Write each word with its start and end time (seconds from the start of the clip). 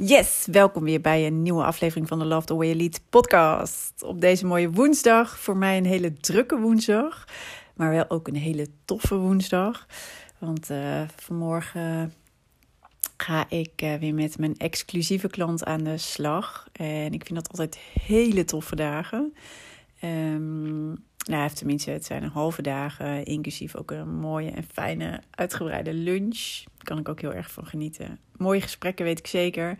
Yes, 0.00 0.46
welkom 0.50 0.82
weer 0.82 1.00
bij 1.00 1.26
een 1.26 1.42
nieuwe 1.42 1.64
aflevering 1.64 2.08
van 2.08 2.18
de 2.18 2.24
Love 2.24 2.46
the 2.46 2.54
Way 2.54 2.66
You 2.66 2.78
Lead 2.78 3.00
podcast. 3.10 4.02
Op 4.02 4.20
deze 4.20 4.46
mooie 4.46 4.70
woensdag, 4.70 5.38
voor 5.38 5.56
mij 5.56 5.76
een 5.76 5.86
hele 5.86 6.12
drukke 6.12 6.58
woensdag, 6.58 7.24
maar 7.74 7.90
wel 7.90 8.10
ook 8.10 8.28
een 8.28 8.36
hele 8.36 8.66
toffe 8.84 9.16
woensdag. 9.16 9.86
Want 10.38 10.70
uh, 10.70 11.02
vanmorgen 11.16 12.14
ga 13.16 13.50
ik 13.50 13.82
uh, 13.82 13.94
weer 13.94 14.14
met 14.14 14.38
mijn 14.38 14.56
exclusieve 14.56 15.28
klant 15.28 15.64
aan 15.64 15.84
de 15.84 15.98
slag. 15.98 16.68
En 16.72 17.12
ik 17.12 17.26
vind 17.26 17.38
dat 17.38 17.50
altijd 17.50 17.78
hele 18.00 18.44
toffe 18.44 18.76
dagen. 18.76 19.34
Um, 20.04 21.04
nou, 21.28 21.50
tenminste, 21.50 21.90
het 21.90 22.04
zijn 22.04 22.22
een 22.22 22.30
halve 22.30 22.62
dagen, 22.62 23.24
inclusief 23.24 23.76
ook 23.76 23.90
een 23.90 24.18
mooie 24.18 24.50
en 24.50 24.64
fijne 24.64 25.22
uitgebreide 25.30 25.92
lunch. 25.92 26.62
Daar 26.64 26.84
kan 26.84 26.98
ik 26.98 27.08
ook 27.08 27.20
heel 27.20 27.34
erg 27.34 27.50
van 27.50 27.66
genieten. 27.66 28.18
Mooie 28.36 28.60
gesprekken, 28.60 29.04
weet 29.04 29.18
ik 29.18 29.26
zeker. 29.26 29.78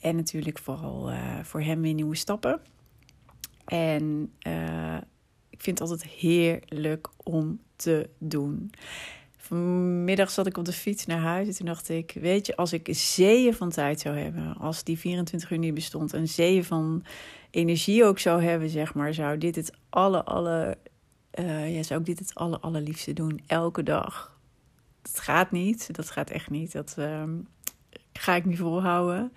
En 0.00 0.16
natuurlijk 0.16 0.58
vooral 0.58 1.10
uh, 1.10 1.38
voor 1.42 1.60
hem 1.60 1.80
weer 1.80 1.94
nieuwe 1.94 2.16
stappen. 2.16 2.60
En 3.64 4.32
uh, 4.46 4.96
ik 5.50 5.62
vind 5.62 5.78
het 5.78 5.90
altijd 5.90 6.10
heerlijk 6.10 7.08
om 7.16 7.60
te 7.76 8.10
doen. 8.18 8.70
Vanmiddag 9.50 10.30
zat 10.30 10.46
ik 10.46 10.56
op 10.56 10.64
de 10.64 10.72
fiets 10.72 11.06
naar 11.06 11.18
huis 11.18 11.48
en 11.48 11.54
toen 11.54 11.66
dacht 11.66 11.88
ik, 11.88 12.12
weet 12.20 12.46
je, 12.46 12.56
als 12.56 12.72
ik 12.72 12.88
zeeën 12.90 13.54
van 13.54 13.70
tijd 13.70 14.00
zou 14.00 14.16
hebben, 14.16 14.56
als 14.56 14.84
die 14.84 14.98
24 14.98 15.50
uur 15.50 15.58
niet 15.58 15.74
bestond, 15.74 16.12
een 16.12 16.28
zeeën 16.28 16.64
van 16.64 17.04
energie 17.50 18.04
ook 18.04 18.18
zou 18.18 18.42
hebben, 18.42 18.68
zeg 18.68 18.94
maar, 18.94 19.14
zou 19.14 19.38
dit 19.38 19.56
het 19.56 19.72
alle, 19.88 20.24
alle, 20.24 20.78
uh, 21.34 21.74
ja, 21.74 21.82
zou 21.82 22.00
ik 22.00 22.06
dit 22.06 22.18
het 22.18 22.34
alle, 22.34 22.60
allerliefste 22.60 23.12
doen, 23.12 23.40
elke 23.46 23.82
dag. 23.82 24.38
Dat 25.02 25.20
gaat 25.20 25.50
niet, 25.50 25.94
dat 25.94 26.10
gaat 26.10 26.30
echt 26.30 26.50
niet, 26.50 26.72
dat 26.72 26.96
uh, 26.98 27.22
ga 28.12 28.34
ik 28.34 28.44
niet 28.44 28.58
volhouden. 28.58 29.32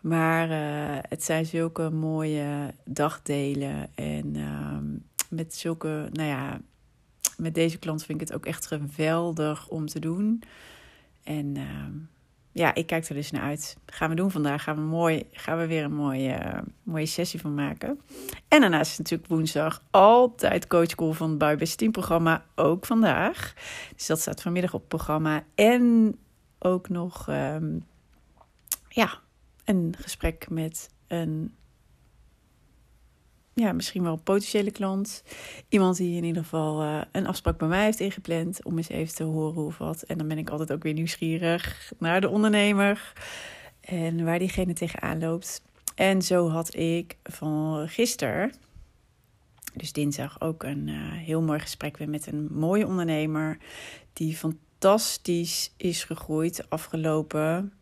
Maar 0.00 0.50
uh, 0.50 0.98
het 1.08 1.24
zijn 1.24 1.46
zulke 1.46 1.90
mooie 1.90 2.74
dagdelen 2.84 3.94
en 3.94 4.34
uh, 4.34 4.78
met 5.28 5.54
zulke, 5.54 6.08
nou 6.12 6.28
ja, 6.28 6.60
met 7.36 7.54
deze 7.54 7.78
klant 7.78 8.04
vind 8.04 8.20
ik 8.20 8.28
het 8.28 8.36
ook 8.36 8.46
echt 8.46 8.66
geweldig 8.66 9.68
om 9.68 9.86
te 9.86 9.98
doen. 9.98 10.42
En 11.22 11.54
uh, 11.56 11.64
ja, 12.52 12.74
ik 12.74 12.86
kijk 12.86 13.08
er 13.08 13.14
dus 13.14 13.30
naar 13.30 13.42
uit. 13.42 13.76
Gaan 13.86 14.08
we 14.08 14.14
doen 14.14 14.30
vandaag. 14.30 14.62
Gaan 14.62 14.76
we, 14.76 14.82
mooi, 14.82 15.24
gaan 15.32 15.58
we 15.58 15.66
weer 15.66 15.84
een 15.84 15.94
mooie, 15.94 16.38
uh, 16.44 16.58
mooie 16.82 17.06
sessie 17.06 17.40
van 17.40 17.54
maken. 17.54 18.00
En 18.48 18.60
daarnaast 18.60 18.90
is 18.90 18.98
natuurlijk 18.98 19.28
woensdag 19.28 19.82
altijd 19.90 20.66
Coach 20.66 21.16
van 21.16 21.28
het 21.28 21.38
Buibest 21.38 21.78
Team 21.78 21.92
programma. 21.92 22.44
Ook 22.54 22.86
vandaag. 22.86 23.54
Dus 23.94 24.06
dat 24.06 24.20
staat 24.20 24.42
vanmiddag 24.42 24.74
op 24.74 24.80
het 24.80 24.88
programma. 24.88 25.44
En 25.54 26.16
ook 26.58 26.88
nog 26.88 27.28
um, 27.28 27.84
ja, 28.88 29.20
een 29.64 29.94
gesprek 30.00 30.50
met 30.50 30.90
een 31.06 31.54
ja, 33.60 33.72
misschien 33.72 34.02
wel 34.02 34.12
een 34.12 34.22
potentiële 34.22 34.70
klant. 34.70 35.22
Iemand 35.68 35.96
die 35.96 36.16
in 36.16 36.24
ieder 36.24 36.42
geval 36.42 36.82
uh, 36.82 37.00
een 37.12 37.26
afspraak 37.26 37.58
bij 37.58 37.68
mij 37.68 37.84
heeft 37.84 38.00
ingepland. 38.00 38.64
Om 38.64 38.76
eens 38.76 38.88
even 38.88 39.14
te 39.14 39.24
horen 39.24 39.64
of 39.64 39.78
wat. 39.78 40.02
En 40.02 40.18
dan 40.18 40.28
ben 40.28 40.38
ik 40.38 40.50
altijd 40.50 40.72
ook 40.72 40.82
weer 40.82 40.92
nieuwsgierig 40.92 41.92
naar 41.98 42.20
de 42.20 42.28
ondernemer. 42.28 43.12
En 43.80 44.24
waar 44.24 44.38
diegene 44.38 44.72
tegenaan 44.72 45.18
loopt. 45.18 45.62
En 45.94 46.22
zo 46.22 46.48
had 46.48 46.74
ik 46.74 47.16
van 47.22 47.88
gisteren, 47.88 48.52
dus 49.74 49.92
dinsdag, 49.92 50.40
ook 50.40 50.62
een 50.62 50.88
uh, 50.88 51.12
heel 51.12 51.42
mooi 51.42 51.58
gesprek 51.58 51.96
weer 51.96 52.08
met 52.08 52.26
een 52.26 52.48
mooie 52.50 52.86
ondernemer. 52.86 53.58
Die 54.12 54.36
fantastisch 54.36 55.72
is 55.76 56.04
gegroeid 56.04 56.56
de 56.56 56.64
afgelopen 56.68 57.72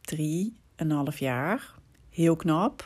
drie, 0.00 0.56
een 0.76 0.90
half 0.90 1.18
jaar. 1.18 1.74
Heel 2.10 2.36
knap. 2.36 2.84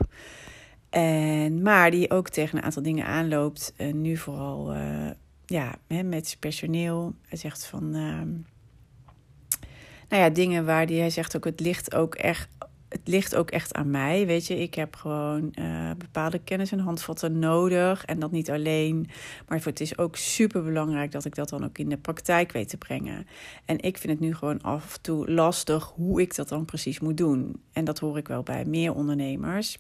En, 0.91 1.63
maar 1.63 1.91
die 1.91 2.11
ook 2.11 2.29
tegen 2.29 2.59
een 2.59 2.65
aantal 2.65 2.83
dingen 2.83 3.07
aanloopt. 3.07 3.73
Nu 3.93 4.17
vooral 4.17 4.75
uh, 4.75 5.11
ja, 5.47 5.75
hè, 5.87 6.03
met 6.03 6.37
personeel. 6.39 7.15
Hij 7.29 7.39
zegt 7.39 7.67
van. 7.67 7.85
Uh, 7.97 8.23
nou 10.09 10.23
ja, 10.23 10.31
dingen 10.31 10.65
waar 10.65 10.87
die, 10.87 11.01
hij 11.01 11.11
zegt 11.11 11.37
ook: 11.37 11.45
het 11.45 11.61
ligt 11.61 11.95
ook 11.95 12.15
echt. 12.15 12.49
Het 12.89 13.09
ligt 13.09 13.37
ook 13.37 13.51
echt 13.51 13.75
aan 13.75 13.91
mij. 13.91 14.27
Weet 14.27 14.47
je, 14.47 14.59
ik 14.59 14.75
heb 14.75 14.97
gewoon 14.97 15.53
uh, 15.55 15.91
bepaalde 15.99 16.39
kennis 16.39 16.73
en 16.73 16.79
handvatten 16.79 17.39
nodig. 17.39 18.05
En 18.05 18.19
dat 18.19 18.31
niet 18.31 18.51
alleen. 18.51 19.09
Maar 19.49 19.65
het 19.65 19.81
is 19.81 19.99
ook 19.99 20.17
super 20.17 20.63
belangrijk 20.65 21.13
dat 21.13 21.25
ik 21.25 21.35
dat 21.35 21.49
dan 21.49 21.65
ook 21.65 21.79
in 21.79 21.89
de 21.89 21.97
praktijk 21.97 22.53
weet 22.53 22.69
te 22.69 22.77
brengen. 22.77 23.27
En 23.65 23.81
ik 23.81 23.99
vind 23.99 24.13
het 24.13 24.21
nu 24.21 24.35
gewoon 24.35 24.63
af 24.63 24.95
en 24.95 25.01
toe 25.03 25.31
lastig 25.31 25.85
hoe 25.85 26.21
ik 26.21 26.37
dat 26.37 26.49
dan 26.49 26.65
precies 26.65 27.01
moet 27.01 27.17
doen. 27.17 27.63
En 27.73 27.85
dat 27.85 27.99
hoor 27.99 28.19
ik 28.19 28.29
wel 28.29 28.43
bij 28.43 28.65
meer 28.65 28.95
ondernemers. 28.95 29.79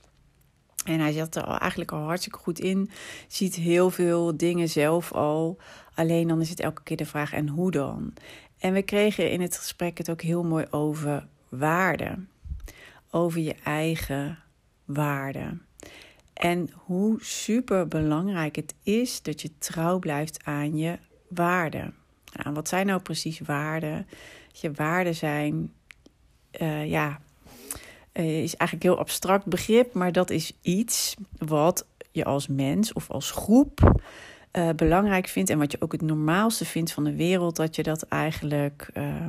En 0.88 1.00
hij 1.00 1.12
zat 1.12 1.36
er 1.36 1.44
eigenlijk 1.44 1.92
al 1.92 2.02
hartstikke 2.02 2.38
goed 2.38 2.58
in. 2.58 2.90
Ziet 3.28 3.54
heel 3.54 3.90
veel 3.90 4.36
dingen 4.36 4.68
zelf 4.68 5.12
al. 5.12 5.58
Alleen 5.94 6.28
dan 6.28 6.40
is 6.40 6.50
het 6.50 6.60
elke 6.60 6.82
keer 6.82 6.96
de 6.96 7.06
vraag: 7.06 7.32
en 7.32 7.48
hoe 7.48 7.70
dan? 7.70 8.14
En 8.58 8.72
we 8.72 8.82
kregen 8.82 9.30
in 9.30 9.40
het 9.40 9.56
gesprek 9.56 9.98
het 9.98 10.10
ook 10.10 10.22
heel 10.22 10.44
mooi 10.44 10.66
over 10.70 11.26
waarde. 11.48 12.18
Over 13.10 13.40
je 13.40 13.54
eigen 13.64 14.38
waarde. 14.84 15.58
En 16.32 16.70
hoe 16.74 17.16
super 17.20 17.88
belangrijk 17.88 18.56
het 18.56 18.74
is 18.82 19.22
dat 19.22 19.42
je 19.42 19.58
trouw 19.58 19.98
blijft 19.98 20.44
aan 20.44 20.76
je 20.76 20.98
waarden. 21.28 21.94
Nou, 22.32 22.54
wat 22.54 22.68
zijn 22.68 22.86
nou 22.86 23.00
precies 23.00 23.40
waarden? 23.40 24.06
Je 24.52 24.72
waarden 24.72 25.14
zijn, 25.14 25.72
uh, 26.60 26.90
ja, 26.90 27.20
is 28.24 28.56
eigenlijk 28.56 28.72
een 28.72 28.90
heel 28.90 28.98
abstract 28.98 29.44
begrip, 29.44 29.92
maar 29.92 30.12
dat 30.12 30.30
is 30.30 30.52
iets 30.62 31.14
wat 31.38 31.86
je 32.10 32.24
als 32.24 32.46
mens 32.46 32.92
of 32.92 33.10
als 33.10 33.30
groep 33.30 34.00
uh, 34.52 34.68
belangrijk 34.76 35.28
vindt 35.28 35.50
en 35.50 35.58
wat 35.58 35.72
je 35.72 35.80
ook 35.80 35.92
het 35.92 36.02
normaalste 36.02 36.64
vindt 36.64 36.92
van 36.92 37.04
de 37.04 37.16
wereld, 37.16 37.56
dat 37.56 37.76
je 37.76 37.82
dat 37.82 38.02
eigenlijk, 38.02 38.90
uh, 38.94 39.26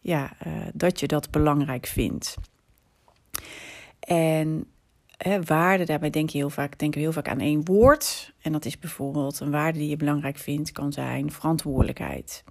ja, 0.00 0.32
uh, 0.46 0.52
dat 0.72 1.00
je 1.00 1.06
dat 1.06 1.30
belangrijk 1.30 1.86
vindt. 1.86 2.36
En 4.00 4.66
hè, 5.16 5.42
waarde, 5.42 5.84
daarbij 5.84 6.10
denk 6.10 6.30
je 6.30 6.38
heel 6.38 6.50
vaak, 6.50 6.78
denken 6.78 6.98
we 6.98 7.04
heel 7.04 7.14
vaak 7.14 7.28
aan 7.28 7.40
één 7.40 7.64
woord. 7.64 8.32
En 8.40 8.52
dat 8.52 8.64
is 8.64 8.78
bijvoorbeeld 8.78 9.40
een 9.40 9.50
waarde 9.50 9.78
die 9.78 9.88
je 9.88 9.96
belangrijk 9.96 10.38
vindt, 10.38 10.72
kan 10.72 10.92
zijn 10.92 11.32
verantwoordelijkheid. 11.32 12.44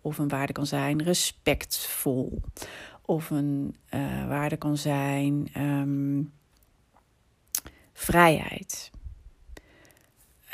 Of 0.00 0.18
een 0.18 0.28
waarde 0.28 0.52
kan 0.52 0.66
zijn 0.66 1.02
respectvol. 1.02 2.40
Of 3.10 3.30
een 3.30 3.76
uh, 3.94 4.28
waarde 4.28 4.56
kan 4.56 4.76
zijn 4.76 5.48
um, 5.56 6.32
vrijheid. 7.92 8.90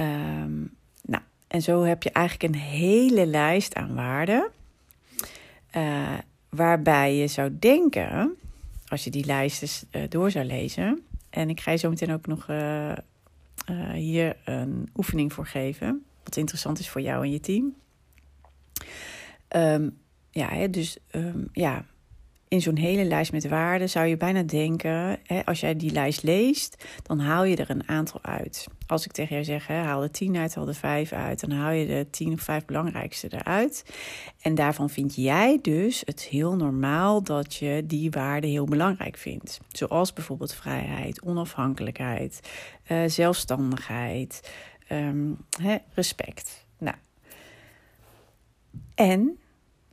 Um, 0.01 0.77
nou, 1.03 1.23
en 1.47 1.63
zo 1.63 1.83
heb 1.83 2.03
je 2.03 2.11
eigenlijk 2.11 2.55
een 2.55 2.61
hele 2.61 3.27
lijst 3.27 3.75
aan 3.75 3.95
waarden. 3.95 4.51
Uh, 5.77 6.19
waarbij 6.49 7.17
je 7.17 7.27
zou 7.27 7.57
denken, 7.59 8.37
als 8.89 9.05
je 9.05 9.11
die 9.11 9.25
lijst 9.25 9.87
uh, 9.91 10.03
door 10.09 10.31
zou 10.31 10.45
lezen. 10.45 11.07
En 11.31 11.51
ik 11.51 11.61
ga 11.61 11.71
je 11.71 11.77
zo 11.77 11.89
meteen 11.89 12.13
ook 12.13 12.27
nog 12.27 12.47
hier 13.93 14.37
een 14.45 14.91
oefening 14.97 15.33
voor 15.33 15.47
geven. 15.47 16.05
Wat 16.25 16.37
interessant 16.37 16.79
is 16.79 16.89
voor 16.89 17.01
jou 17.01 17.25
en 17.25 17.31
je 17.31 17.41
team. 17.41 17.75
Um, 19.57 19.99
ja, 20.31 20.67
dus 20.67 20.99
ja, 21.53 21.85
in 22.49 22.61
zo'n 22.61 22.77
hele 22.77 23.05
lijst 23.05 23.33
met 23.33 23.49
waarden 23.49 23.89
zou 23.89 24.07
je 24.07 24.17
bijna 24.17 24.43
denken, 24.43 25.19
hè, 25.23 25.45
als 25.45 25.61
jij 25.61 25.77
die 25.77 25.93
lijst 25.93 26.23
leest, 26.23 26.85
dan 27.03 27.19
haal 27.19 27.45
je 27.45 27.57
er 27.57 27.71
een 27.71 27.89
aantal 27.89 28.23
uit. 28.23 28.67
als 28.87 29.05
ik 29.05 29.13
tegen 29.13 29.33
jou 29.33 29.45
zeg, 29.45 29.67
hè, 29.67 29.75
haal 29.75 30.01
de 30.01 30.11
10 30.11 30.37
uit, 30.37 30.55
haal 30.55 30.65
de 30.65 30.75
5 30.75 31.13
uit, 31.13 31.41
dan 31.41 31.51
haal 31.51 31.71
je 31.71 31.87
de 31.87 32.07
10 32.11 32.33
of 32.33 32.41
5 32.41 32.65
belangrijkste 32.65 33.29
eruit. 33.31 33.85
En 34.41 34.55
daarvan 34.55 34.91
vind 34.91 35.15
jij 35.15 35.59
dus 35.63 36.03
het 36.05 36.23
heel 36.23 36.57
normaal 36.57 37.23
dat 37.23 37.55
je 37.55 37.83
die 37.87 38.11
waarden 38.11 38.51
heel 38.51 38.65
belangrijk 38.65 39.17
vindt. 39.17 39.61
Zoals 39.69 40.13
bijvoorbeeld 40.13 40.55
vrijheid, 40.55 41.23
onafhankelijkheid, 41.23 42.41
uh, 42.89 43.03
zelfstandigheid, 43.07 44.51
hè, 45.61 45.77
respect. 45.95 46.67
Nou. 46.79 46.97
En, 48.95 49.39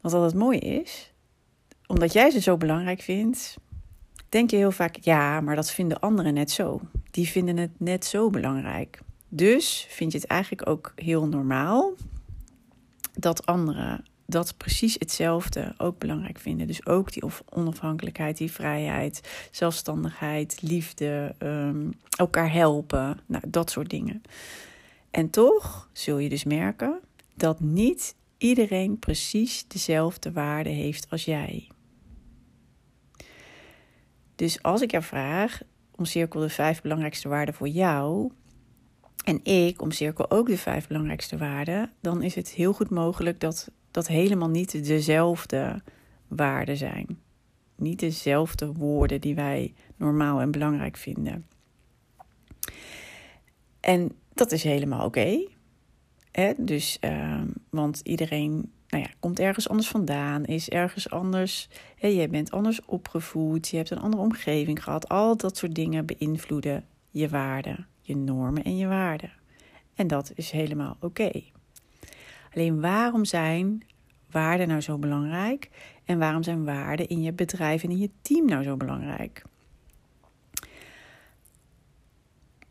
wat 0.02 0.14
altijd 0.14 0.34
mooi 0.34 0.58
is, 0.58 1.13
omdat 1.88 2.14
jij 2.14 2.30
ze 2.30 2.42
zo 2.42 2.58
belangrijk 2.58 3.02
vindt, 3.02 3.58
denk 4.30 4.50
je 4.50 4.56
heel 4.56 4.72
vaak, 4.72 4.98
ja, 5.02 5.42
maar 5.42 5.56
dat 5.56 5.72
vinden 5.72 6.00
anderen 6.00 6.34
net 6.34 6.52
zo. 6.52 6.82
Die 7.12 7.28
vinden 7.28 7.58
het 7.58 7.80
net 7.80 8.06
zo 8.06 8.30
belangrijk. 8.30 9.00
Dus 9.30 9.86
vind 9.90 10.12
je 10.12 10.18
het 10.18 10.28
eigenlijk 10.28 10.70
ook 10.70 10.92
heel 10.96 11.28
normaal 11.28 11.94
dat 13.14 13.46
anderen 13.46 14.04
dat 14.26 14.58
precies 14.58 14.96
hetzelfde 15.00 15.74
ook 15.78 15.98
belangrijk 15.98 16.40
vinden. 16.40 16.68
Dus 16.68 16.86
ook 16.86 17.12
die 17.12 17.24
onafhankelijkheid, 17.50 18.38
die 18.38 18.52
vrijheid, 18.52 19.48
zelfstandigheid, 19.52 20.62
liefde, 20.62 21.36
um, 21.40 21.94
elkaar 22.18 22.52
helpen, 22.52 23.20
nou, 23.26 23.44
dat 23.48 23.72
soort 23.72 23.90
dingen. 23.90 24.22
En 25.12 25.30
toch 25.30 25.90
zul 25.92 26.18
je 26.18 26.30
dus 26.30 26.44
merken 26.44 27.00
dat 27.36 27.60
niet 27.60 28.16
iedereen 28.44 29.00
precies 29.00 29.68
dezelfde 29.68 30.32
waarde 30.32 30.70
heeft 30.70 31.10
als 31.10 31.26
jij. 31.26 31.68
Dus 34.36 34.62
als 34.62 34.82
ik 34.82 34.92
jou 34.92 35.04
vraag, 35.04 35.62
omcirkel 35.96 36.40
de 36.40 36.50
vijf 36.50 36.82
belangrijkste 36.82 37.30
waarden 37.30 37.54
voor 37.54 37.68
jou. 37.68 38.32
En 39.26 39.44
ik 39.44 39.82
omcirkel 39.82 40.32
ook 40.32 40.48
de 40.48 40.58
vijf 40.58 40.88
belangrijkste 40.88 41.38
waarden. 41.38 41.92
Dan 42.02 42.22
is 42.22 42.36
het 42.36 42.50
heel 42.50 42.74
goed 42.74 42.90
mogelijk 42.90 43.40
dat 43.40 43.72
dat 43.92 44.08
helemaal 44.08 44.50
niet 44.50 44.86
dezelfde 44.86 45.82
waarden 46.28 46.78
zijn. 46.78 47.20
Niet 47.76 48.00
dezelfde 48.00 48.74
woorden 48.74 49.22
die 49.22 49.36
wij 49.36 49.74
normaal 49.98 50.42
en 50.42 50.52
belangrijk 50.52 50.98
vinden. 50.98 51.48
En 53.80 54.12
dat 54.34 54.52
is 54.52 54.64
helemaal 54.64 55.06
oké. 55.06 55.48
Dus, 56.58 56.98
uh, 57.02 57.42
want 57.70 58.00
iedereen 58.04 58.72
nou 58.88 59.04
ja, 59.04 59.10
komt 59.20 59.40
ergens 59.40 59.70
anders 59.70 59.88
vandaan, 59.88 60.46
is 60.46 60.70
ergens 60.70 61.10
anders. 61.10 61.70
Hè, 61.96 62.08
je 62.08 62.28
bent 62.28 62.52
anders 62.52 62.86
opgevoed, 62.86 63.68
je 63.68 63.78
hebt 63.78 63.90
een 63.90 64.00
andere 64.00 64.24
omgeving 64.24 64.84
gehad. 64.84 65.10
Al 65.10 65.38
dat 65.38 65.58
soort 65.58 65.76
dingen 65.76 66.06
beïnvloeden 66.06 66.86
je 67.10 67.30
waarden, 67.30 67.88
je 68.02 68.16
normen 68.16 68.64
en 68.64 68.78
je 68.78 68.88
waarden. 68.88 69.32
En 69.96 70.08
dat 70.08 70.32
is 70.36 70.52
helemaal 70.52 70.98
oké. 71.00 71.32
Alleen 72.54 72.82
waarom 72.82 73.26
zijn 73.26 73.86
waarden 74.32 74.68
nou 74.68 74.82
zo 74.82 74.98
belangrijk? 74.98 75.70
En 76.06 76.20
waarom 76.20 76.44
zijn 76.44 76.66
waarden 76.66 77.08
in 77.08 77.22
je 77.22 77.34
bedrijf 77.34 77.84
en 77.84 77.90
in 77.90 77.98
je 77.98 78.10
team 78.22 78.46
nou 78.46 78.64
zo 78.64 78.78
belangrijk? 78.78 79.44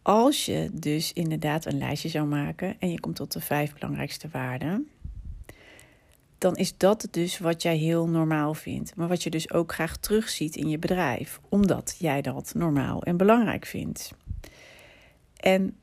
Als 0.03 0.45
je 0.45 0.71
dus 0.73 1.13
inderdaad 1.13 1.67
een 1.67 1.79
lijstje 1.79 2.09
zou 2.09 2.27
maken 2.27 2.77
en 2.79 2.91
je 2.91 3.01
komt 3.01 3.17
tot 3.17 3.33
de 3.33 3.41
vijf 3.41 3.75
belangrijkste 3.75 4.29
waarden, 4.29 4.89
dan 6.39 6.57
is 6.57 6.77
dat 6.77 7.09
dus 7.11 7.39
wat 7.39 7.63
jij 7.63 7.77
heel 7.77 8.09
normaal 8.09 8.55
vindt. 8.55 8.97
Maar 8.97 9.09
wat 9.09 9.23
je 9.23 9.31
dus 9.31 9.53
ook 9.53 9.73
graag 9.73 9.97
terugziet 9.97 10.57
in 10.57 10.69
je 10.69 10.79
bedrijf, 10.79 11.41
omdat 11.49 11.97
jij 11.99 12.23
dat 12.23 12.53
normaal 12.55 13.03
en 13.03 13.17
belangrijk 13.17 13.67
vindt. 13.67 14.11
En 15.37 15.77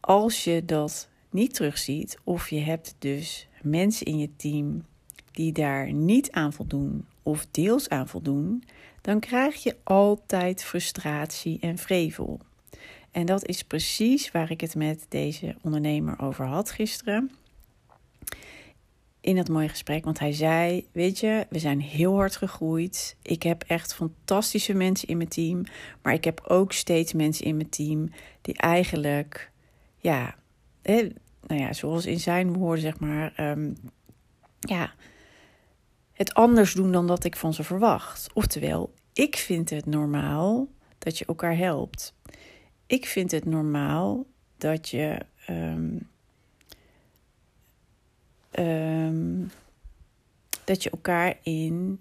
als 0.00 0.44
je 0.44 0.64
dat 0.64 1.08
niet 1.30 1.54
terugziet, 1.54 2.18
of 2.24 2.50
je 2.50 2.60
hebt 2.60 2.94
dus 2.98 3.48
mensen 3.62 4.06
in 4.06 4.18
je 4.18 4.36
team 4.36 4.84
die 5.32 5.52
daar 5.52 5.92
niet 5.92 6.30
aan 6.30 6.52
voldoen 6.52 7.06
of 7.22 7.46
deels 7.50 7.88
aan 7.88 8.08
voldoen, 8.08 8.64
dan 9.00 9.20
krijg 9.20 9.62
je 9.62 9.76
altijd 9.82 10.64
frustratie 10.64 11.58
en 11.60 11.78
vrevel. 11.78 12.40
En 13.10 13.26
dat 13.26 13.46
is 13.46 13.62
precies 13.62 14.30
waar 14.30 14.50
ik 14.50 14.60
het 14.60 14.74
met 14.74 15.06
deze 15.08 15.56
ondernemer 15.62 16.20
over 16.20 16.44
had 16.44 16.70
gisteren 16.70 17.30
in 19.20 19.36
dat 19.36 19.48
mooie 19.48 19.68
gesprek. 19.68 20.04
Want 20.04 20.18
hij 20.18 20.32
zei: 20.32 20.86
Weet 20.92 21.18
je, 21.18 21.46
we 21.48 21.58
zijn 21.58 21.80
heel 21.80 22.14
hard 22.14 22.36
gegroeid. 22.36 23.16
Ik 23.22 23.42
heb 23.42 23.64
echt 23.66 23.94
fantastische 23.94 24.74
mensen 24.74 25.08
in 25.08 25.16
mijn 25.16 25.28
team. 25.28 25.64
Maar 26.02 26.12
ik 26.12 26.24
heb 26.24 26.40
ook 26.46 26.72
steeds 26.72 27.12
mensen 27.12 27.44
in 27.44 27.56
mijn 27.56 27.68
team 27.68 28.10
die 28.40 28.56
eigenlijk, 28.56 29.50
ja, 29.98 30.34
nou 30.82 31.60
ja, 31.60 31.72
zoals 31.72 32.06
in 32.06 32.20
zijn 32.20 32.52
woorden, 32.52 32.80
zeg 32.80 33.00
maar, 33.00 33.50
um, 33.50 33.76
ja, 34.60 34.92
het 36.20 36.34
anders 36.34 36.72
doen 36.72 36.92
dan 36.92 37.06
dat 37.06 37.24
ik 37.24 37.36
van 37.36 37.54
ze 37.54 37.64
verwacht. 37.64 38.30
Oftewel, 38.32 38.94
ik 39.12 39.36
vind 39.36 39.70
het 39.70 39.86
normaal 39.86 40.68
dat 40.98 41.18
je 41.18 41.24
elkaar 41.24 41.56
helpt. 41.56 42.14
Ik 42.86 43.06
vind 43.06 43.30
het 43.30 43.44
normaal 43.44 44.26
dat 44.56 44.88
je. 44.88 45.18
Um, 45.50 46.08
um, 48.58 49.50
dat 50.64 50.82
je 50.82 50.90
elkaar 50.90 51.38
in 51.42 52.00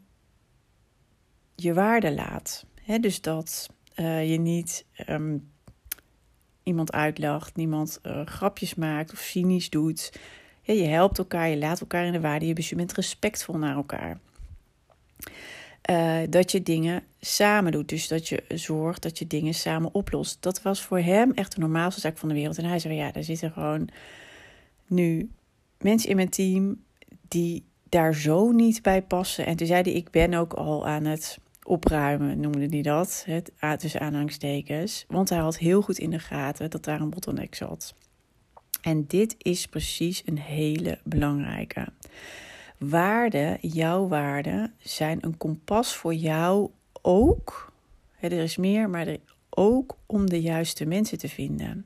je 1.56 1.74
waarde 1.74 2.13
laat. 2.13 2.66
dus 3.01 3.21
dat 3.21 3.69
uh, 3.95 4.31
je 4.31 4.38
niet 4.38 4.86
um, 5.07 5.51
iemand 6.63 6.92
uitlacht, 6.92 7.56
niemand 7.56 8.00
uh, 8.04 8.25
grapjes 8.25 8.75
maakt 8.75 9.12
of 9.12 9.19
cynisch 9.19 9.69
doet. 9.69 10.12
Ja, 10.61 10.73
je 10.73 10.85
helpt 10.85 11.17
elkaar, 11.17 11.50
je 11.50 11.57
laat 11.57 11.81
elkaar 11.81 12.06
in 12.06 12.11
de 12.11 12.19
waarde 12.19 12.47
je 12.47 12.75
bent 12.75 12.94
respectvol 12.94 13.57
naar 13.57 13.75
elkaar. 13.75 14.19
Uh, 15.89 16.17
dat 16.29 16.51
je 16.51 16.63
dingen 16.63 17.03
samen 17.19 17.71
doet. 17.71 17.89
Dus 17.89 18.07
dat 18.07 18.27
je 18.27 18.44
zorgt 18.47 19.01
dat 19.01 19.19
je 19.19 19.27
dingen 19.27 19.53
samen 19.53 19.94
oplost. 19.94 20.41
Dat 20.41 20.61
was 20.61 20.81
voor 20.81 21.00
hem 21.00 21.31
echt 21.31 21.56
de 21.56 21.59
normaalste 21.59 22.01
zaak 22.01 22.17
van 22.17 22.29
de 22.29 22.35
wereld. 22.35 22.57
En 22.57 22.65
hij 22.65 22.79
zei: 22.79 22.94
Ja, 22.94 23.11
daar 23.11 23.23
zitten 23.23 23.51
gewoon 23.51 23.89
nu 24.88 25.31
mensen 25.77 26.09
in 26.09 26.15
mijn 26.15 26.29
team 26.29 26.83
die 27.27 27.63
daar 27.89 28.15
zo 28.15 28.51
niet 28.51 28.81
bij 28.81 29.01
passen. 29.01 29.45
En 29.45 29.56
toen 29.56 29.67
zei 29.67 29.81
hij, 29.81 29.91
ik 29.91 30.09
ben 30.09 30.33
ook 30.33 30.53
al 30.53 30.88
aan 30.88 31.06
het 31.06 31.39
opruimen, 31.63 32.39
noemde 32.39 32.65
hij 32.69 32.81
dat. 32.81 33.23
Het, 33.25 33.51
tussen 33.79 34.01
aanhangstekens. 34.01 35.06
Want 35.07 35.29
hij 35.29 35.39
had 35.39 35.57
heel 35.57 35.81
goed 35.81 35.97
in 35.97 36.09
de 36.09 36.19
gaten 36.19 36.69
dat 36.69 36.83
daar 36.83 37.01
een 37.01 37.09
bottleneck 37.09 37.56
zat. 37.56 37.94
En 38.81 39.06
dit 39.08 39.36
is 39.38 39.68
precies 39.68 40.22
een 40.26 40.40
hele 40.40 41.00
belangrijke. 41.04 41.88
Waarden, 42.78 43.57
jouw 43.62 44.07
waarden, 44.07 44.74
zijn 44.78 45.18
een 45.21 45.38
kompas 45.38 45.95
voor 45.95 46.14
jou 46.14 46.69
ook. 47.02 47.74
Er 48.19 48.31
is 48.31 48.57
meer, 48.57 48.90
maar 48.90 49.07
er 49.07 49.19
ook 49.50 49.95
om 50.06 50.30
de 50.30 50.42
juiste 50.42 50.86
mensen 50.86 51.18
te 51.18 51.30
vinden. 51.30 51.86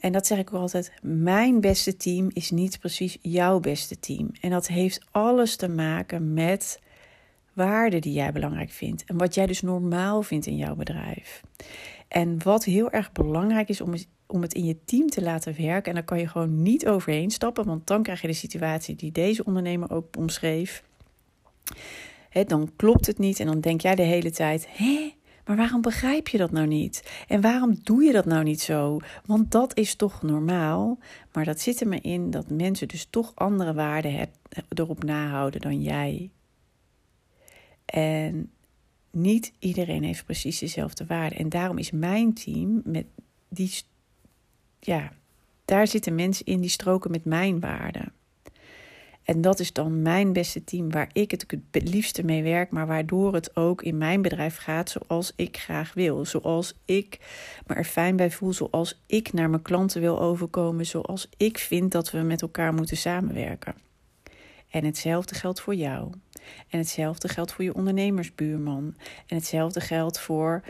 En 0.00 0.12
dat 0.12 0.26
zeg 0.26 0.38
ik 0.38 0.54
ook 0.54 0.60
altijd: 0.60 0.92
mijn 1.02 1.60
beste 1.60 1.96
team 1.96 2.30
is 2.32 2.50
niet 2.50 2.78
precies 2.78 3.18
jouw 3.20 3.60
beste 3.60 4.00
team. 4.00 4.30
En 4.40 4.50
dat 4.50 4.66
heeft 4.66 5.06
alles 5.10 5.56
te 5.56 5.68
maken 5.68 6.32
met 6.32 6.80
waarden 7.52 8.00
die 8.00 8.12
jij 8.12 8.32
belangrijk 8.32 8.70
vindt. 8.70 9.04
En 9.04 9.16
wat 9.16 9.34
jij 9.34 9.46
dus 9.46 9.62
normaal 9.62 10.22
vindt 10.22 10.46
in 10.46 10.56
jouw 10.56 10.74
bedrijf. 10.74 11.42
En 12.14 12.42
wat 12.42 12.64
heel 12.64 12.90
erg 12.90 13.12
belangrijk 13.12 13.68
is 13.68 13.80
om, 13.80 13.94
om 14.26 14.42
het 14.42 14.54
in 14.54 14.64
je 14.64 14.84
team 14.84 15.10
te 15.10 15.22
laten 15.22 15.56
werken. 15.56 15.88
En 15.88 15.94
daar 15.94 16.04
kan 16.04 16.18
je 16.18 16.28
gewoon 16.28 16.62
niet 16.62 16.86
overheen 16.86 17.30
stappen, 17.30 17.64
want 17.64 17.86
dan 17.86 18.02
krijg 18.02 18.20
je 18.20 18.26
de 18.26 18.32
situatie 18.32 18.96
die 18.96 19.12
deze 19.12 19.44
ondernemer 19.44 19.90
ook 19.90 20.16
omschreef. 20.16 20.82
dan 22.46 22.70
klopt 22.76 23.06
het 23.06 23.18
niet 23.18 23.40
en 23.40 23.46
dan 23.46 23.60
denk 23.60 23.80
jij 23.80 23.94
de 23.94 24.02
hele 24.02 24.30
tijd: 24.30 24.66
hé, 24.70 25.14
maar 25.44 25.56
waarom 25.56 25.80
begrijp 25.80 26.28
je 26.28 26.38
dat 26.38 26.50
nou 26.50 26.66
niet? 26.66 27.24
En 27.28 27.40
waarom 27.40 27.78
doe 27.82 28.04
je 28.04 28.12
dat 28.12 28.24
nou 28.24 28.44
niet 28.44 28.60
zo? 28.60 28.98
Want 29.26 29.50
dat 29.50 29.76
is 29.76 29.94
toch 29.94 30.22
normaal. 30.22 30.98
Maar 31.32 31.44
dat 31.44 31.60
zit 31.60 31.80
er 31.80 31.88
maar 31.88 32.02
in 32.04 32.30
dat 32.30 32.50
mensen 32.50 32.88
dus 32.88 33.06
toch 33.10 33.32
andere 33.34 33.74
waarden 33.74 34.28
erop 34.68 35.04
nahouden 35.04 35.60
dan 35.60 35.82
jij. 35.82 36.30
En 37.84 38.53
niet 39.14 39.52
iedereen 39.58 40.02
heeft 40.02 40.24
precies 40.24 40.58
dezelfde 40.58 41.06
waarden. 41.06 41.38
En 41.38 41.48
daarom 41.48 41.78
is 41.78 41.90
mijn 41.90 42.34
team 42.34 42.82
met 42.84 43.06
die. 43.48 43.72
Ja, 44.80 45.12
daar 45.64 45.86
zitten 45.86 46.14
mensen 46.14 46.46
in 46.46 46.60
die 46.60 46.70
stroken 46.70 47.10
met 47.10 47.24
mijn 47.24 47.60
waarden. 47.60 48.12
En 49.24 49.40
dat 49.40 49.60
is 49.60 49.72
dan 49.72 50.02
mijn 50.02 50.32
beste 50.32 50.64
team 50.64 50.90
waar 50.90 51.10
ik 51.12 51.30
het 51.30 51.46
het 51.70 51.88
liefste 51.88 52.24
mee 52.24 52.42
werk, 52.42 52.70
maar 52.70 52.86
waardoor 52.86 53.34
het 53.34 53.56
ook 53.56 53.82
in 53.82 53.98
mijn 53.98 54.22
bedrijf 54.22 54.56
gaat 54.56 54.90
zoals 54.90 55.32
ik 55.36 55.56
graag 55.56 55.94
wil. 55.94 56.24
Zoals 56.24 56.74
ik 56.84 57.18
me 57.66 57.74
er 57.74 57.84
fijn 57.84 58.16
bij 58.16 58.30
voel, 58.30 58.52
zoals 58.52 59.02
ik 59.06 59.32
naar 59.32 59.50
mijn 59.50 59.62
klanten 59.62 60.00
wil 60.00 60.20
overkomen, 60.20 60.86
zoals 60.86 61.28
ik 61.36 61.58
vind 61.58 61.92
dat 61.92 62.10
we 62.10 62.18
met 62.18 62.42
elkaar 62.42 62.74
moeten 62.74 62.96
samenwerken. 62.96 63.74
En 64.70 64.84
hetzelfde 64.84 65.34
geldt 65.34 65.60
voor 65.60 65.74
jou. 65.74 66.10
En 66.68 66.78
hetzelfde 66.78 67.28
geldt 67.28 67.52
voor 67.52 67.64
je 67.64 67.74
ondernemersbuurman. 67.74 68.94
En 69.26 69.36
hetzelfde 69.36 69.80
geldt 69.80 70.20
voor 70.20 70.62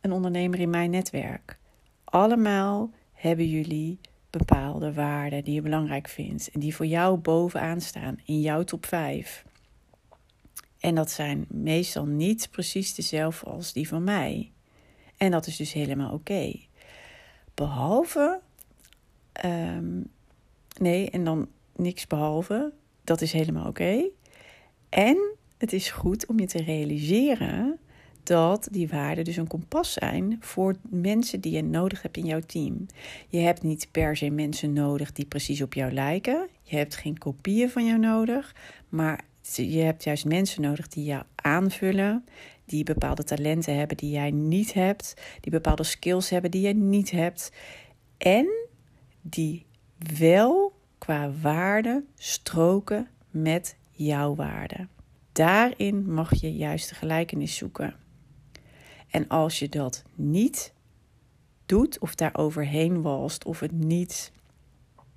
een 0.00 0.12
ondernemer 0.12 0.60
in 0.60 0.70
mijn 0.70 0.90
netwerk. 0.90 1.58
allemaal 2.04 2.90
hebben 3.12 3.48
jullie 3.48 4.00
bepaalde 4.30 4.92
waarden 4.92 5.44
die 5.44 5.54
je 5.54 5.62
belangrijk 5.62 6.08
vindt 6.08 6.50
en 6.50 6.60
die 6.60 6.74
voor 6.74 6.86
jou 6.86 7.16
bovenaan 7.16 7.80
staan 7.80 8.20
in 8.24 8.40
jouw 8.40 8.62
top 8.62 8.86
5. 8.86 9.44
En 10.78 10.94
dat 10.94 11.10
zijn 11.10 11.46
meestal 11.48 12.06
niet 12.06 12.48
precies 12.50 12.94
dezelfde 12.94 13.46
als 13.50 13.72
die 13.72 13.88
van 13.88 14.04
mij. 14.04 14.52
En 15.16 15.30
dat 15.30 15.46
is 15.46 15.56
dus 15.56 15.72
helemaal 15.72 16.12
oké. 16.12 16.52
Behalve, 17.54 18.40
ehm, 19.32 20.00
nee, 20.78 21.10
en 21.10 21.24
dan 21.24 21.48
niks 21.76 22.06
behalve, 22.06 22.72
dat 23.04 23.20
is 23.20 23.32
helemaal 23.32 23.66
oké. 23.66 24.04
En 24.92 25.36
het 25.58 25.72
is 25.72 25.90
goed 25.90 26.26
om 26.26 26.38
je 26.38 26.46
te 26.46 26.62
realiseren 26.62 27.78
dat 28.22 28.68
die 28.70 28.88
waarden 28.88 29.24
dus 29.24 29.36
een 29.36 29.46
kompas 29.46 29.92
zijn 29.92 30.36
voor 30.40 30.74
mensen 30.88 31.40
die 31.40 31.52
je 31.52 31.62
nodig 31.62 32.02
hebt 32.02 32.16
in 32.16 32.26
jouw 32.26 32.40
team. 32.40 32.86
Je 33.28 33.38
hebt 33.38 33.62
niet 33.62 33.88
per 33.90 34.16
se 34.16 34.30
mensen 34.30 34.72
nodig 34.72 35.12
die 35.12 35.26
precies 35.26 35.62
op 35.62 35.74
jou 35.74 35.92
lijken. 35.92 36.48
Je 36.62 36.76
hebt 36.76 36.96
geen 36.96 37.18
kopieën 37.18 37.70
van 37.70 37.86
jou 37.86 37.98
nodig, 37.98 38.54
maar 38.88 39.24
je 39.52 39.78
hebt 39.78 40.04
juist 40.04 40.24
mensen 40.24 40.62
nodig 40.62 40.88
die 40.88 41.04
jou 41.04 41.22
aanvullen, 41.34 42.24
die 42.64 42.84
bepaalde 42.84 43.24
talenten 43.24 43.76
hebben 43.76 43.96
die 43.96 44.10
jij 44.10 44.30
niet 44.30 44.72
hebt, 44.72 45.14
die 45.40 45.52
bepaalde 45.52 45.84
skills 45.84 46.30
hebben 46.30 46.50
die 46.50 46.60
jij 46.60 46.72
niet 46.72 47.10
hebt 47.10 47.52
en 48.18 48.46
die 49.22 49.66
wel 50.18 50.72
qua 50.98 51.30
waarde 51.40 52.04
stroken 52.14 53.08
met 53.30 53.76
jouw 53.92 54.34
waarde. 54.34 54.86
Daarin 55.32 56.12
mag 56.12 56.34
je 56.34 56.54
juist 56.54 56.88
de 56.88 56.94
gelijkenis 56.94 57.56
zoeken. 57.56 57.94
En 59.10 59.28
als 59.28 59.58
je 59.58 59.68
dat 59.68 60.02
niet 60.14 60.72
doet, 61.66 61.98
of 61.98 62.14
daar 62.14 62.36
overheen 62.36 63.02
walst, 63.02 63.44
of 63.44 63.60
het 63.60 63.72
niet, 63.72 64.32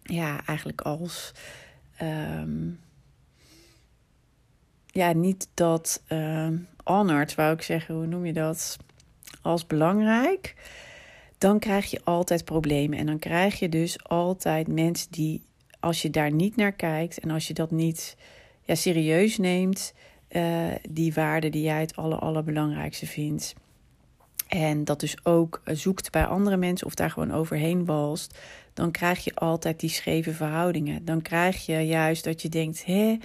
ja, 0.01 0.45
eigenlijk 0.45 0.81
als, 0.81 1.31
ehm, 1.97 2.69
ja, 4.85 5.11
niet 5.13 5.49
dat 5.53 6.03
uh, 6.07 6.47
honored, 6.83 7.35
wou 7.35 7.53
ik 7.53 7.61
zeggen, 7.61 7.95
hoe 7.95 8.05
noem 8.05 8.25
je 8.25 8.33
dat, 8.33 8.77
als 9.41 9.67
belangrijk, 9.67 10.55
dan 11.37 11.59
krijg 11.59 11.91
je 11.91 12.01
altijd 12.03 12.45
problemen. 12.45 12.99
En 12.99 13.05
dan 13.05 13.19
krijg 13.19 13.59
je 13.59 13.69
dus 13.69 14.03
altijd 14.03 14.67
mensen 14.67 15.11
die, 15.11 15.43
als 15.79 16.01
je 16.01 16.09
daar 16.09 16.31
niet 16.31 16.55
naar 16.55 16.71
kijkt 16.71 17.19
en 17.19 17.31
als 17.31 17.47
je 17.47 17.53
dat 17.53 17.71
niet 17.71 18.17
ja, 18.65 18.75
serieus 18.75 19.37
neemt, 19.37 19.93
uh, 20.29 20.67
die 20.89 21.13
waarde 21.13 21.49
die 21.49 21.63
jij 21.63 21.79
het 21.79 21.95
aller, 21.95 22.19
allerbelangrijkste 22.19 23.05
vindt. 23.05 23.53
En 24.47 24.83
dat 24.83 24.99
dus 24.99 25.25
ook 25.25 25.61
zoekt 25.65 26.11
bij 26.11 26.25
andere 26.25 26.57
mensen 26.57 26.87
of 26.87 26.93
daar 26.93 27.09
gewoon 27.09 27.31
overheen 27.31 27.85
walst. 27.85 28.37
Dan 28.73 28.91
krijg 28.91 29.23
je 29.23 29.35
altijd 29.35 29.79
die 29.79 29.89
scheve 29.89 30.33
verhoudingen. 30.33 31.05
Dan 31.05 31.21
krijg 31.21 31.65
je 31.65 31.79
juist 31.79 32.23
dat 32.23 32.41
je 32.41 32.49
denkt: 32.49 32.85
hé, 32.85 33.17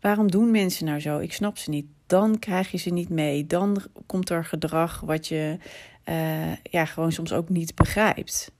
waarom 0.00 0.30
doen 0.30 0.50
mensen 0.50 0.86
nou 0.86 1.00
zo? 1.00 1.18
Ik 1.18 1.32
snap 1.32 1.58
ze 1.58 1.70
niet. 1.70 1.86
Dan 2.06 2.38
krijg 2.38 2.70
je 2.70 2.78
ze 2.78 2.90
niet 2.90 3.08
mee. 3.08 3.46
Dan 3.46 3.82
komt 4.06 4.30
er 4.30 4.44
gedrag 4.44 5.00
wat 5.00 5.26
je 5.26 5.56
uh, 6.08 6.54
ja, 6.62 6.84
gewoon 6.84 7.12
soms 7.12 7.32
ook 7.32 7.48
niet 7.48 7.74
begrijpt. 7.74 8.52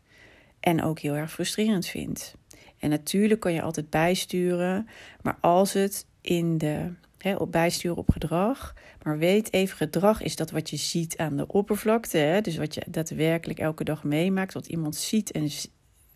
En 0.60 0.82
ook 0.82 0.98
heel 0.98 1.14
erg 1.14 1.32
frustrerend 1.32 1.86
vindt. 1.86 2.34
En 2.78 2.90
natuurlijk 2.90 3.40
kan 3.40 3.52
je 3.52 3.62
altijd 3.62 3.90
bijsturen. 3.90 4.88
Maar 5.22 5.38
als 5.40 5.72
het 5.72 6.06
in 6.20 6.58
de 6.58 6.92
hè, 7.18 7.36
op 7.36 7.52
bijsturen 7.52 7.96
op 7.96 8.10
gedrag. 8.10 8.74
Maar 9.02 9.18
weet 9.18 9.52
even, 9.52 9.76
gedrag 9.76 10.22
is 10.22 10.36
dat 10.36 10.50
wat 10.50 10.70
je 10.70 10.76
ziet 10.76 11.16
aan 11.16 11.36
de 11.36 11.46
oppervlakte. 11.46 12.18
Hè? 12.18 12.40
Dus 12.40 12.56
wat 12.56 12.74
je 12.74 12.82
daadwerkelijk 12.88 13.58
elke 13.58 13.84
dag 13.84 14.04
meemaakt. 14.04 14.54
Wat 14.54 14.66
iemand 14.66 14.96
ziet 14.96 15.30
en 15.30 15.48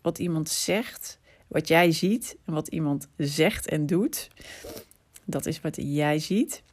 wat 0.01 0.19
iemand 0.19 0.49
zegt. 0.49 1.19
Wat 1.47 1.67
jij 1.67 1.91
ziet 1.91 2.37
en 2.45 2.53
wat 2.53 2.67
iemand 2.67 3.07
zegt 3.17 3.67
en 3.67 3.85
doet. 3.85 4.29
Dat 5.25 5.45
is 5.45 5.61
wat 5.61 5.75
jij 5.79 6.19
ziet 6.19 6.63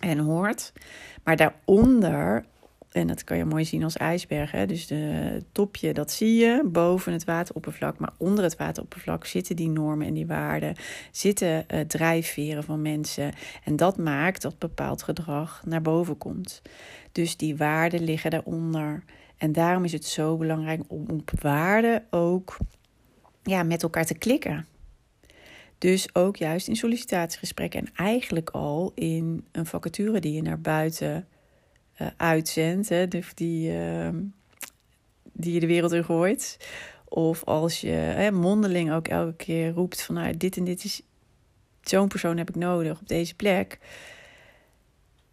en 0.00 0.18
hoort. 0.18 0.72
Maar 1.24 1.36
daaronder 1.36 2.44
en 2.92 3.06
dat 3.06 3.24
kan 3.24 3.36
je 3.36 3.44
mooi 3.44 3.64
zien 3.64 3.84
als 3.84 3.96
ijsbergen. 3.96 4.68
Dus 4.68 4.86
de 4.86 5.42
topje, 5.52 5.92
dat 5.92 6.10
zie 6.10 6.36
je 6.36 6.62
boven 6.64 7.12
het 7.12 7.24
wateroppervlak. 7.24 7.98
Maar 7.98 8.12
onder 8.18 8.44
het 8.44 8.56
wateroppervlak 8.56 9.24
zitten 9.24 9.56
die 9.56 9.68
normen 9.68 10.06
en 10.06 10.14
die 10.14 10.26
waarden. 10.26 10.74
Zitten 11.10 11.64
uh, 11.74 11.80
drijfveren 11.80 12.64
van 12.64 12.82
mensen. 12.82 13.32
En 13.64 13.76
dat 13.76 13.96
maakt 13.96 14.42
dat 14.42 14.58
bepaald 14.58 15.02
gedrag 15.02 15.62
naar 15.64 15.82
boven 15.82 16.18
komt. 16.18 16.62
Dus 17.12 17.36
die 17.36 17.56
waarden 17.56 18.04
liggen 18.04 18.30
daaronder. 18.30 19.04
En 19.36 19.52
daarom 19.52 19.84
is 19.84 19.92
het 19.92 20.04
zo 20.04 20.36
belangrijk 20.36 20.82
om 20.86 21.06
op 21.10 21.30
waarden 21.40 22.04
ook 22.10 22.56
ja, 23.42 23.62
met 23.62 23.82
elkaar 23.82 24.04
te 24.04 24.18
klikken. 24.18 24.66
Dus 25.78 26.14
ook 26.14 26.36
juist 26.36 26.68
in 26.68 26.76
sollicitatiegesprekken 26.76 27.80
en 27.80 27.90
eigenlijk 27.94 28.50
al 28.50 28.92
in 28.94 29.46
een 29.52 29.66
vacature 29.66 30.20
die 30.20 30.32
je 30.32 30.42
naar 30.42 30.60
buiten 30.60 31.26
uh, 32.00 32.08
uitzendt, 32.16 32.88
hè, 32.88 33.08
die, 33.34 33.72
uh, 33.72 34.08
die 35.32 35.52
je 35.52 35.60
de 35.60 35.66
wereld 35.66 35.92
in 35.92 36.04
gooit. 36.04 36.58
Of 37.04 37.44
als 37.44 37.80
je 37.80 37.90
hè, 37.90 38.30
mondeling 38.30 38.92
ook 38.92 39.08
elke 39.08 39.36
keer 39.36 39.70
roept 39.70 40.02
van 40.02 40.14
nou, 40.14 40.36
dit 40.36 40.56
en 40.56 40.64
dit 40.64 40.84
is, 40.84 41.02
zo'n 41.80 42.08
persoon 42.08 42.36
heb 42.36 42.48
ik 42.48 42.54
nodig 42.54 43.00
op 43.00 43.08
deze 43.08 43.34
plek. 43.34 43.78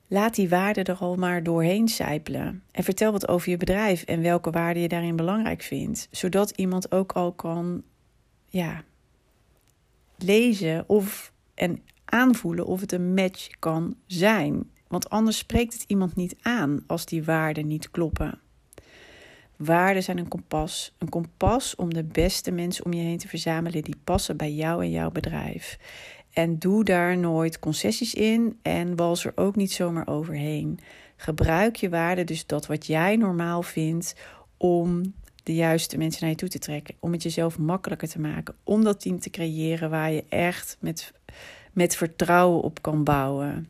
Laat 0.08 0.36
die 0.36 0.50
waarden 0.50 0.84
er 0.84 0.98
al 0.98 1.16
maar 1.16 1.44
doorheen 1.44 1.88
sijpelen. 1.88 2.64
En 2.72 2.84
vertel 2.84 3.12
wat 3.12 3.28
over 3.28 3.50
je 3.50 3.58
bedrijf 3.58 4.04
en 4.04 4.22
welke 4.22 4.50
waarden 4.52 4.82
je 4.82 4.88
daarin 4.88 5.16
belangrijk 5.16 5.62
vindt. 5.62 6.08
Zodat 6.12 6.50
iemand 6.50 6.92
ook 6.92 7.12
al 7.12 7.32
kan 7.32 7.84
ja, 8.48 8.84
lezen 10.18 10.90
of, 10.90 11.32
en 11.54 11.82
aanvoelen 12.06 12.66
of 12.66 12.82
het 12.82 12.92
een 12.92 13.14
match 13.14 13.48
kan 13.60 13.96
zijn. 14.06 14.70
Want 14.88 15.10
anders 15.10 15.38
spreekt 15.38 15.74
het 15.74 15.84
iemand 15.88 16.16
niet 16.16 16.36
aan 16.42 16.84
als 16.88 17.06
die 17.06 17.24
waarden 17.24 17.68
niet 17.68 17.92
kloppen. 17.92 18.40
Waarden 19.56 20.04
zijn 20.04 20.18
een 20.18 20.28
kompas. 20.28 20.94
Een 20.98 21.10
kompas 21.10 21.76
om 21.76 21.94
de 21.94 22.04
beste 22.04 22.52
mensen 22.52 22.86
om 22.86 22.94
je 22.94 23.02
heen 23.02 23.18
te 23.18 23.28
verzamelen 23.28 23.84
die 23.84 23.98
passen 24.04 24.38
bij 24.38 24.54
jou 24.54 24.84
en 24.84 24.92
jouw 24.92 25.12
bedrijf. 25.12 25.78
En 26.34 26.60
doe 26.60 26.84
daar 26.84 27.18
nooit 27.18 27.60
concessies 27.60 28.14
in 28.14 28.60
en 28.62 28.96
wals 28.96 29.26
er 29.26 29.32
ook 29.36 29.56
niet 29.56 29.72
zomaar 29.72 30.08
overheen. 30.08 30.80
Gebruik 31.16 31.76
je 31.76 31.90
waarden, 31.90 32.26
dus 32.26 32.46
dat 32.46 32.66
wat 32.66 32.86
jij 32.86 33.16
normaal 33.16 33.62
vindt, 33.62 34.16
om 34.58 35.14
de 35.44 35.54
juiste 35.54 35.98
mensen 35.98 36.22
naar 36.22 36.30
je 36.30 36.38
toe 36.38 36.50
te 36.50 36.60
trekken. 36.60 36.96
Om 37.00 37.12
het 37.12 37.24
jezelf 37.24 37.58
makkelijker 37.58 38.08
te 38.08 38.20
maken. 38.20 38.56
Om 38.64 38.84
dat 38.84 39.02
team 39.02 39.20
te 39.20 39.30
creëren 39.30 39.90
waar 39.90 40.12
je 40.12 40.24
echt 40.30 40.78
met, 40.80 41.14
met 41.74 41.96
vertrouwen 41.96 42.62
op 42.62 42.82
kan 42.82 43.04
bouwen. 43.04 43.68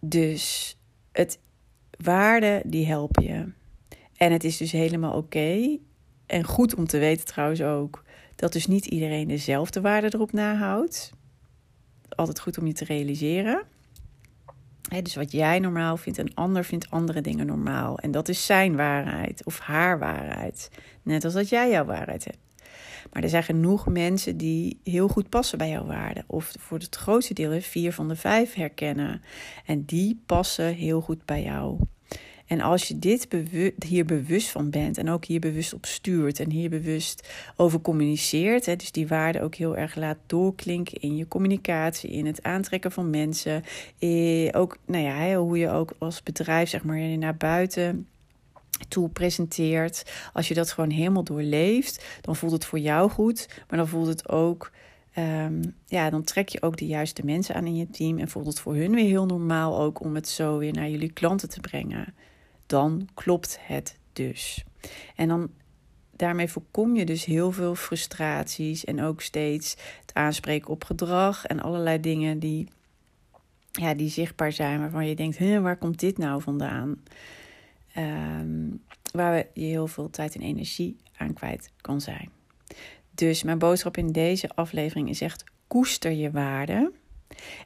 Dus 0.00 0.76
het 1.12 1.38
waarde 1.90 2.62
die 2.66 2.86
helpen 2.86 3.24
je. 3.24 3.52
En 4.16 4.32
het 4.32 4.44
is 4.44 4.56
dus 4.56 4.72
helemaal 4.72 5.12
oké. 5.12 5.78
En 6.26 6.44
goed 6.44 6.74
om 6.74 6.86
te 6.86 6.98
weten 6.98 7.26
trouwens 7.26 7.62
ook 7.62 8.04
dat 8.36 8.52
dus 8.52 8.66
niet 8.66 8.86
iedereen 8.86 9.28
dezelfde 9.28 9.80
waarde 9.80 10.14
erop 10.14 10.32
nahoudt. 10.32 11.12
Altijd 12.08 12.40
goed 12.40 12.58
om 12.58 12.66
je 12.66 12.72
te 12.72 12.84
realiseren. 12.84 13.62
dus 15.02 15.14
wat 15.14 15.32
jij 15.32 15.58
normaal 15.58 15.96
vindt, 15.96 16.18
een 16.18 16.34
ander 16.34 16.64
vindt 16.64 16.90
andere 16.90 17.20
dingen 17.20 17.46
normaal. 17.46 17.98
En 17.98 18.10
dat 18.10 18.28
is 18.28 18.46
zijn 18.46 18.76
waarheid 18.76 19.44
of 19.44 19.58
haar 19.58 19.98
waarheid. 19.98 20.70
Net 21.02 21.24
als 21.24 21.34
dat 21.34 21.48
jij 21.48 21.70
jouw 21.70 21.84
waarheid 21.84 22.24
hebt. 22.24 22.47
Maar 23.12 23.22
er 23.22 23.28
zijn 23.28 23.42
genoeg 23.42 23.86
mensen 23.86 24.36
die 24.36 24.78
heel 24.84 25.08
goed 25.08 25.28
passen 25.28 25.58
bij 25.58 25.68
jouw 25.68 25.86
waarden. 25.86 26.24
Of 26.26 26.52
voor 26.58 26.78
het 26.78 26.96
grootste 26.96 27.34
deel 27.34 27.60
vier 27.60 27.92
van 27.92 28.08
de 28.08 28.16
vijf 28.16 28.54
herkennen. 28.54 29.22
En 29.66 29.84
die 29.84 30.20
passen 30.26 30.74
heel 30.74 31.00
goed 31.00 31.24
bij 31.24 31.42
jou. 31.42 31.78
En 32.48 32.60
als 32.60 32.88
je 32.88 32.98
dit 32.98 33.28
hier 33.86 34.04
bewust 34.04 34.48
van 34.48 34.70
bent 34.70 34.98
en 34.98 35.10
ook 35.10 35.24
hier 35.24 35.40
bewust 35.40 35.72
op 35.72 35.86
stuurt 35.86 36.40
en 36.40 36.50
hier 36.50 36.70
bewust 36.70 37.28
over 37.56 37.80
communiceert, 37.80 38.66
hè, 38.66 38.76
dus 38.76 38.92
die 38.92 39.08
waarden 39.08 39.42
ook 39.42 39.54
heel 39.54 39.76
erg 39.76 39.94
laat 39.94 40.18
doorklinken 40.26 41.00
in 41.00 41.16
je 41.16 41.28
communicatie, 41.28 42.10
in 42.10 42.26
het 42.26 42.42
aantrekken 42.42 42.92
van 42.92 43.10
mensen, 43.10 43.64
eh, 43.98 44.48
ook 44.52 44.78
nou 44.86 45.04
ja, 45.04 45.34
hoe 45.34 45.58
je 45.58 45.70
ook 45.70 45.92
als 45.98 46.22
bedrijf 46.22 46.68
zeg 46.68 46.84
maar 46.84 47.18
naar 47.18 47.36
buiten 47.36 48.06
toe 48.88 49.08
presenteert. 49.08 50.04
Als 50.32 50.48
je 50.48 50.54
dat 50.54 50.72
gewoon 50.72 50.90
helemaal 50.90 51.24
doorleeft, 51.24 52.04
dan 52.20 52.36
voelt 52.36 52.52
het 52.52 52.64
voor 52.64 52.78
jou 52.78 53.10
goed. 53.10 53.48
Maar 53.68 53.78
dan 53.78 53.88
voelt 53.88 54.06
het 54.06 54.28
ook. 54.28 54.70
Um, 55.18 55.74
ja, 55.86 56.10
dan 56.10 56.22
trek 56.22 56.48
je 56.48 56.62
ook 56.62 56.76
de 56.76 56.86
juiste 56.86 57.24
mensen 57.24 57.54
aan 57.54 57.66
in 57.66 57.76
je 57.76 57.90
team. 57.90 58.18
En 58.18 58.28
voelt 58.28 58.46
het 58.46 58.60
voor 58.60 58.74
hun 58.74 58.94
weer 58.94 59.06
heel 59.06 59.26
normaal 59.26 59.80
ook 59.80 60.00
om 60.00 60.14
het 60.14 60.28
zo 60.28 60.58
weer 60.58 60.72
naar 60.72 60.88
jullie 60.88 61.12
klanten 61.12 61.48
te 61.48 61.60
brengen. 61.60 62.14
Dan 62.66 63.08
klopt 63.14 63.58
het 63.60 63.98
dus. 64.12 64.64
En 65.16 65.28
dan 65.28 65.50
daarmee 66.16 66.48
voorkom 66.48 66.96
je 66.96 67.04
dus 67.04 67.24
heel 67.24 67.52
veel 67.52 67.74
frustraties. 67.74 68.84
En 68.84 69.02
ook 69.02 69.20
steeds 69.20 69.76
het 70.00 70.14
aanspreken 70.14 70.70
op 70.70 70.84
gedrag 70.84 71.46
en 71.46 71.60
allerlei 71.60 72.00
dingen 72.00 72.38
die, 72.38 72.68
ja, 73.70 73.94
die 73.94 74.10
zichtbaar 74.10 74.52
zijn. 74.52 74.80
Waarvan 74.80 75.06
je 75.06 75.14
denkt, 75.14 75.38
waar 75.38 75.78
komt 75.78 76.00
dit 76.00 76.18
nou 76.18 76.42
vandaan? 76.42 77.02
Um, 77.98 78.82
waar 79.12 79.36
je 79.36 79.64
heel 79.64 79.86
veel 79.86 80.10
tijd 80.10 80.34
en 80.34 80.40
energie 80.40 80.96
aan 81.16 81.32
kwijt 81.32 81.70
kan 81.80 82.00
zijn. 82.00 82.30
Dus 83.14 83.42
mijn 83.42 83.58
boodschap 83.58 83.96
in 83.96 84.12
deze 84.12 84.50
aflevering 84.54 85.08
is 85.08 85.20
echt 85.20 85.44
koester 85.66 86.12
je 86.12 86.30
waarde. 86.30 86.92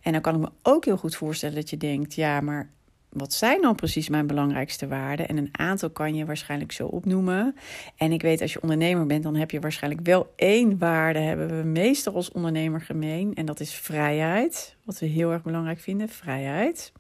En 0.03 0.13
dan 0.13 0.21
kan 0.21 0.35
ik 0.35 0.41
me 0.41 0.51
ook 0.63 0.85
heel 0.85 0.97
goed 0.97 1.17
voorstellen 1.17 1.55
dat 1.55 1.71
je 1.71 1.77
denkt: 1.77 2.15
ja, 2.15 2.41
maar 2.41 2.71
wat 3.09 3.33
zijn 3.33 3.61
dan 3.61 3.75
precies 3.75 4.09
mijn 4.09 4.27
belangrijkste 4.27 4.89
waarden? 4.89 5.29
En 5.29 5.37
een 5.37 5.49
aantal 5.53 5.91
kan 5.91 6.15
je 6.15 6.25
waarschijnlijk 6.25 6.73
zo 6.73 6.87
opnoemen. 6.87 7.55
En 7.97 8.13
ik 8.13 8.23
weet, 8.23 8.41
als 8.41 8.53
je 8.53 8.63
ondernemer 8.63 9.07
bent, 9.07 9.23
dan 9.23 9.35
heb 9.35 9.51
je 9.51 9.61
waarschijnlijk 9.61 10.07
wel 10.07 10.33
één 10.37 10.79
waarde, 10.79 11.19
hebben 11.19 11.49
we 11.49 11.69
meestal 11.69 12.15
als 12.15 12.33
ondernemer 12.33 12.81
gemeen. 12.81 13.35
En 13.35 13.47
dat 13.47 13.61
is 13.61 13.75
vrijheid. 13.75 14.77
Wat 14.85 14.99
we 14.99 15.07
heel 15.07 15.33
erg 15.33 15.43
belangrijk 15.43 15.81
vinden: 15.81 16.09
vrijheid. 16.09 16.93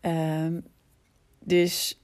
Ehm, 0.00 0.60
dus 1.40 2.01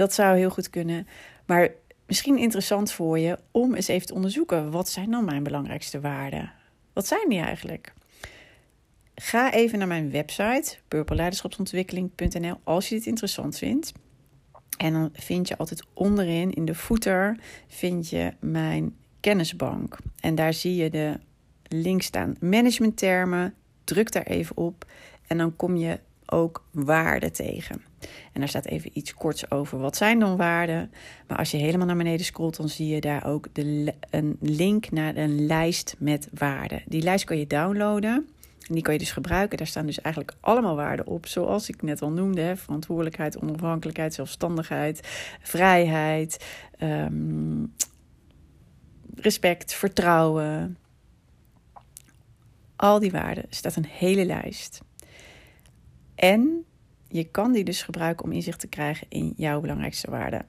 dat 0.00 0.14
zou 0.14 0.36
heel 0.36 0.50
goed 0.50 0.70
kunnen. 0.70 1.06
Maar 1.46 1.68
misschien 2.06 2.38
interessant 2.38 2.92
voor 2.92 3.18
je 3.18 3.38
om 3.50 3.74
eens 3.74 3.88
even 3.88 4.06
te 4.06 4.14
onderzoeken: 4.14 4.70
wat 4.70 4.88
zijn 4.88 5.10
dan 5.10 5.24
mijn 5.24 5.42
belangrijkste 5.42 6.00
waarden? 6.00 6.52
Wat 6.92 7.06
zijn 7.06 7.28
die 7.28 7.40
eigenlijk? 7.40 7.92
Ga 9.14 9.52
even 9.52 9.78
naar 9.78 9.88
mijn 9.88 10.10
website, 10.10 10.76
purpleleiderschapsontwikkeling.nl, 10.88 12.56
als 12.64 12.88
je 12.88 12.94
dit 12.94 13.06
interessant 13.06 13.58
vindt. 13.58 13.92
En 14.76 14.92
dan 14.92 15.10
vind 15.12 15.48
je 15.48 15.56
altijd 15.56 15.84
onderin 15.94 16.52
in 16.52 16.64
de 16.64 16.74
footer 16.74 17.38
vind 17.68 18.08
je 18.08 18.32
mijn 18.38 18.96
kennisbank. 19.20 19.98
En 20.20 20.34
daar 20.34 20.54
zie 20.54 20.76
je 20.76 20.90
de 20.90 21.18
link 21.68 22.02
staan 22.02 22.36
managementtermen. 22.40 23.54
Druk 23.84 24.12
daar 24.12 24.26
even 24.26 24.56
op 24.56 24.84
en 25.26 25.38
dan 25.38 25.56
kom 25.56 25.76
je 25.76 26.00
ook 26.26 26.64
waarden 26.70 27.32
tegen. 27.32 27.89
En 28.32 28.40
daar 28.40 28.48
staat 28.48 28.66
even 28.66 28.90
iets 28.94 29.14
korts 29.14 29.50
over. 29.50 29.78
Wat 29.78 29.96
zijn 29.96 30.18
dan 30.18 30.36
waarden? 30.36 30.92
Maar 31.26 31.38
als 31.38 31.50
je 31.50 31.56
helemaal 31.56 31.86
naar 31.86 31.96
beneden 31.96 32.26
scrolt, 32.26 32.56
dan 32.56 32.68
zie 32.68 32.88
je 32.88 33.00
daar 33.00 33.26
ook 33.26 33.46
de, 33.52 33.94
een 34.10 34.36
link 34.40 34.90
naar 34.90 35.16
een 35.16 35.46
lijst 35.46 35.96
met 35.98 36.28
waarden. 36.32 36.82
Die 36.86 37.02
lijst 37.02 37.24
kan 37.24 37.38
je 37.38 37.46
downloaden. 37.46 38.28
En 38.70 38.76
die 38.76 38.82
kan 38.84 38.92
je 38.92 38.98
dus 38.98 39.12
gebruiken. 39.12 39.58
Daar 39.58 39.66
staan 39.66 39.86
dus 39.86 40.00
eigenlijk 40.00 40.36
allemaal 40.40 40.76
waarden 40.76 41.06
op. 41.06 41.26
Zoals 41.26 41.68
ik 41.68 41.82
net 41.82 42.02
al 42.02 42.10
noemde: 42.10 42.56
verantwoordelijkheid, 42.56 43.38
onafhankelijkheid, 43.38 44.14
zelfstandigheid, 44.14 45.00
vrijheid, 45.42 46.44
ehm, 46.78 47.64
respect, 49.14 49.74
vertrouwen. 49.74 50.78
Al 52.76 52.98
die 52.98 53.10
waarden 53.10 53.44
staat 53.48 53.76
een 53.76 53.86
hele 53.86 54.24
lijst. 54.24 54.80
En 56.14 56.64
je 57.10 57.24
kan 57.24 57.52
die 57.52 57.64
dus 57.64 57.82
gebruiken 57.82 58.24
om 58.24 58.32
inzicht 58.32 58.60
te 58.60 58.68
krijgen 58.68 59.06
in 59.08 59.32
jouw 59.36 59.60
belangrijkste 59.60 60.10
waarden. 60.10 60.46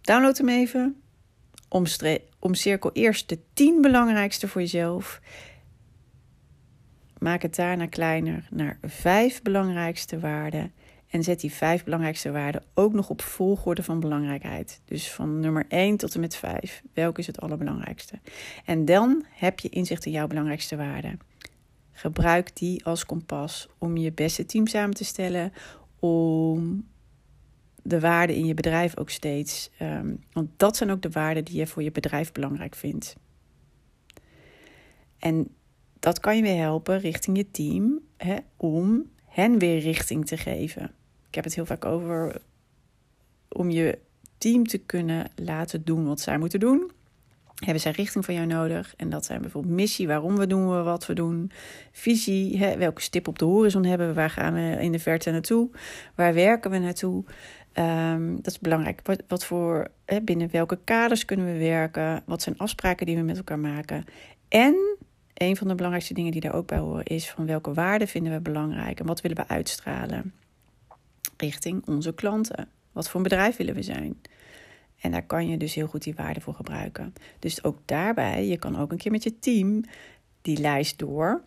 Download 0.00 0.38
hem 0.38 0.48
even. 0.48 1.02
Omcirkel 2.38 2.90
eerst 2.92 3.28
de 3.28 3.38
10 3.52 3.80
belangrijkste 3.80 4.48
voor 4.48 4.60
jezelf. 4.60 5.20
Maak 7.18 7.42
het 7.42 7.56
daarna 7.56 7.86
kleiner 7.86 8.48
naar 8.50 8.78
vijf 8.82 9.42
belangrijkste 9.42 10.18
waarden. 10.20 10.72
En 11.08 11.22
zet 11.22 11.40
die 11.40 11.52
vijf 11.52 11.84
belangrijkste 11.84 12.30
waarden 12.30 12.62
ook 12.74 12.92
nog 12.92 13.10
op 13.10 13.22
volgorde 13.22 13.82
van 13.82 14.00
belangrijkheid. 14.00 14.80
Dus 14.84 15.10
van 15.10 15.40
nummer 15.40 15.64
1 15.68 15.96
tot 15.96 16.14
en 16.14 16.20
met 16.20 16.36
5. 16.36 16.82
Welke 16.94 17.20
is 17.20 17.26
het 17.26 17.40
allerbelangrijkste? 17.40 18.18
En 18.64 18.84
dan 18.84 19.24
heb 19.30 19.60
je 19.60 19.68
inzicht 19.68 20.06
in 20.06 20.12
jouw 20.12 20.26
belangrijkste 20.26 20.76
waarden. 20.76 21.20
Gebruik 21.92 22.56
die 22.56 22.84
als 22.84 23.06
kompas 23.06 23.68
om 23.78 23.96
je 23.96 24.12
beste 24.12 24.44
team 24.44 24.66
samen 24.66 24.94
te 24.94 25.04
stellen. 25.04 25.52
Om 25.98 26.86
de 27.82 28.00
waarden 28.00 28.36
in 28.36 28.46
je 28.46 28.54
bedrijf 28.54 28.96
ook 28.96 29.10
steeds. 29.10 29.70
Um, 29.82 30.24
want 30.32 30.50
dat 30.56 30.76
zijn 30.76 30.90
ook 30.90 31.02
de 31.02 31.10
waarden 31.10 31.44
die 31.44 31.56
je 31.56 31.66
voor 31.66 31.82
je 31.82 31.92
bedrijf 31.92 32.32
belangrijk 32.32 32.74
vindt. 32.74 33.16
En 35.18 35.48
dat 35.98 36.20
kan 36.20 36.36
je 36.36 36.42
weer 36.42 36.60
helpen 36.60 36.98
richting 36.98 37.36
je 37.36 37.50
team 37.50 38.00
hè, 38.16 38.36
om 38.56 39.10
hen 39.24 39.58
weer 39.58 39.78
richting 39.78 40.26
te 40.26 40.36
geven. 40.36 40.82
Ik 41.28 41.34
heb 41.34 41.44
het 41.44 41.54
heel 41.54 41.66
vaak 41.66 41.84
over 41.84 42.42
om 43.48 43.70
je 43.70 43.98
team 44.38 44.66
te 44.66 44.78
kunnen 44.78 45.30
laten 45.36 45.84
doen 45.84 46.06
wat 46.06 46.20
zij 46.20 46.38
moeten 46.38 46.60
doen. 46.60 46.90
Hebben 47.64 47.82
zij 47.82 47.92
richting 47.92 48.24
van 48.24 48.34
jou 48.34 48.46
nodig? 48.46 48.94
En 48.96 49.10
dat 49.10 49.24
zijn 49.24 49.40
bijvoorbeeld 49.40 49.74
missie, 49.74 50.06
waarom 50.06 50.36
we 50.36 50.46
doen 50.46 50.70
we 50.70 50.82
wat 50.82 51.06
we 51.06 51.14
doen. 51.14 51.50
Visie, 51.92 52.58
hè, 52.58 52.76
welke 52.76 53.00
stip 53.00 53.28
op 53.28 53.38
de 53.38 53.44
horizon 53.44 53.84
hebben 53.84 54.08
we? 54.08 54.14
Waar 54.14 54.30
gaan 54.30 54.54
we 54.54 54.76
in 54.80 54.92
de 54.92 54.98
verte 54.98 55.30
naartoe? 55.30 55.70
Waar 56.14 56.34
werken 56.34 56.70
we 56.70 56.78
naartoe? 56.78 57.24
Um, 57.74 58.36
dat 58.36 58.46
is 58.46 58.58
belangrijk. 58.58 59.00
Wat, 59.02 59.22
wat 59.28 59.44
voor, 59.44 59.88
hè, 60.04 60.20
binnen 60.20 60.48
welke 60.50 60.78
kaders 60.84 61.24
kunnen 61.24 61.46
we 61.46 61.58
werken? 61.58 62.22
Wat 62.26 62.42
zijn 62.42 62.58
afspraken 62.58 63.06
die 63.06 63.16
we 63.16 63.22
met 63.22 63.36
elkaar 63.36 63.58
maken? 63.58 64.04
En 64.48 64.96
een 65.34 65.56
van 65.56 65.68
de 65.68 65.74
belangrijkste 65.74 66.14
dingen 66.14 66.32
die 66.32 66.40
daar 66.40 66.54
ook 66.54 66.66
bij 66.66 66.78
horen 66.78 67.04
is 67.04 67.30
van 67.30 67.46
welke 67.46 67.74
waarden 67.74 68.08
vinden 68.08 68.32
we 68.32 68.40
belangrijk 68.40 69.00
en 69.00 69.06
wat 69.06 69.20
willen 69.20 69.36
we 69.36 69.48
uitstralen 69.48 70.32
richting 71.36 71.86
onze 71.86 72.14
klanten. 72.14 72.68
Wat 72.92 73.08
voor 73.08 73.16
een 73.16 73.28
bedrijf 73.28 73.56
willen 73.56 73.74
we 73.74 73.82
zijn? 73.82 74.20
En 75.02 75.10
daar 75.10 75.26
kan 75.26 75.48
je 75.48 75.56
dus 75.56 75.74
heel 75.74 75.86
goed 75.86 76.02
die 76.02 76.14
waarden 76.14 76.42
voor 76.42 76.54
gebruiken. 76.54 77.14
Dus 77.38 77.64
ook 77.64 77.78
daarbij, 77.84 78.46
je 78.46 78.56
kan 78.56 78.78
ook 78.78 78.92
een 78.92 78.98
keer 78.98 79.10
met 79.12 79.22
je 79.22 79.38
team 79.38 79.84
die 80.42 80.58
lijst 80.58 80.98
door. 80.98 81.42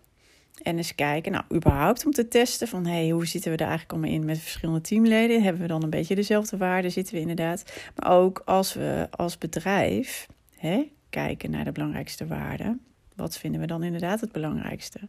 En 0.61 0.77
eens 0.77 0.95
kijken, 0.95 1.31
nou, 1.31 1.43
überhaupt 1.53 2.05
om 2.05 2.11
te 2.11 2.27
testen 2.27 2.67
van 2.67 2.85
hey, 2.85 3.09
hoe 3.09 3.25
zitten 3.25 3.51
we 3.51 3.57
er 3.57 3.63
eigenlijk 3.63 3.91
allemaal 3.91 4.19
in 4.19 4.25
met 4.25 4.39
verschillende 4.39 4.81
teamleden? 4.81 5.43
Hebben 5.43 5.61
we 5.61 5.67
dan 5.67 5.83
een 5.83 5.89
beetje 5.89 6.15
dezelfde 6.15 6.57
waarden? 6.57 6.91
Zitten 6.91 7.13
we 7.13 7.19
inderdaad? 7.19 7.73
Maar 7.95 8.11
ook 8.11 8.41
als 8.45 8.73
we 8.73 9.07
als 9.11 9.37
bedrijf 9.37 10.27
hè, 10.55 10.91
kijken 11.09 11.51
naar 11.51 11.63
de 11.63 11.71
belangrijkste 11.71 12.27
waarden. 12.27 12.81
Wat 13.15 13.37
vinden 13.37 13.61
we 13.61 13.67
dan 13.67 13.83
inderdaad 13.83 14.21
het 14.21 14.31
belangrijkste? 14.31 14.99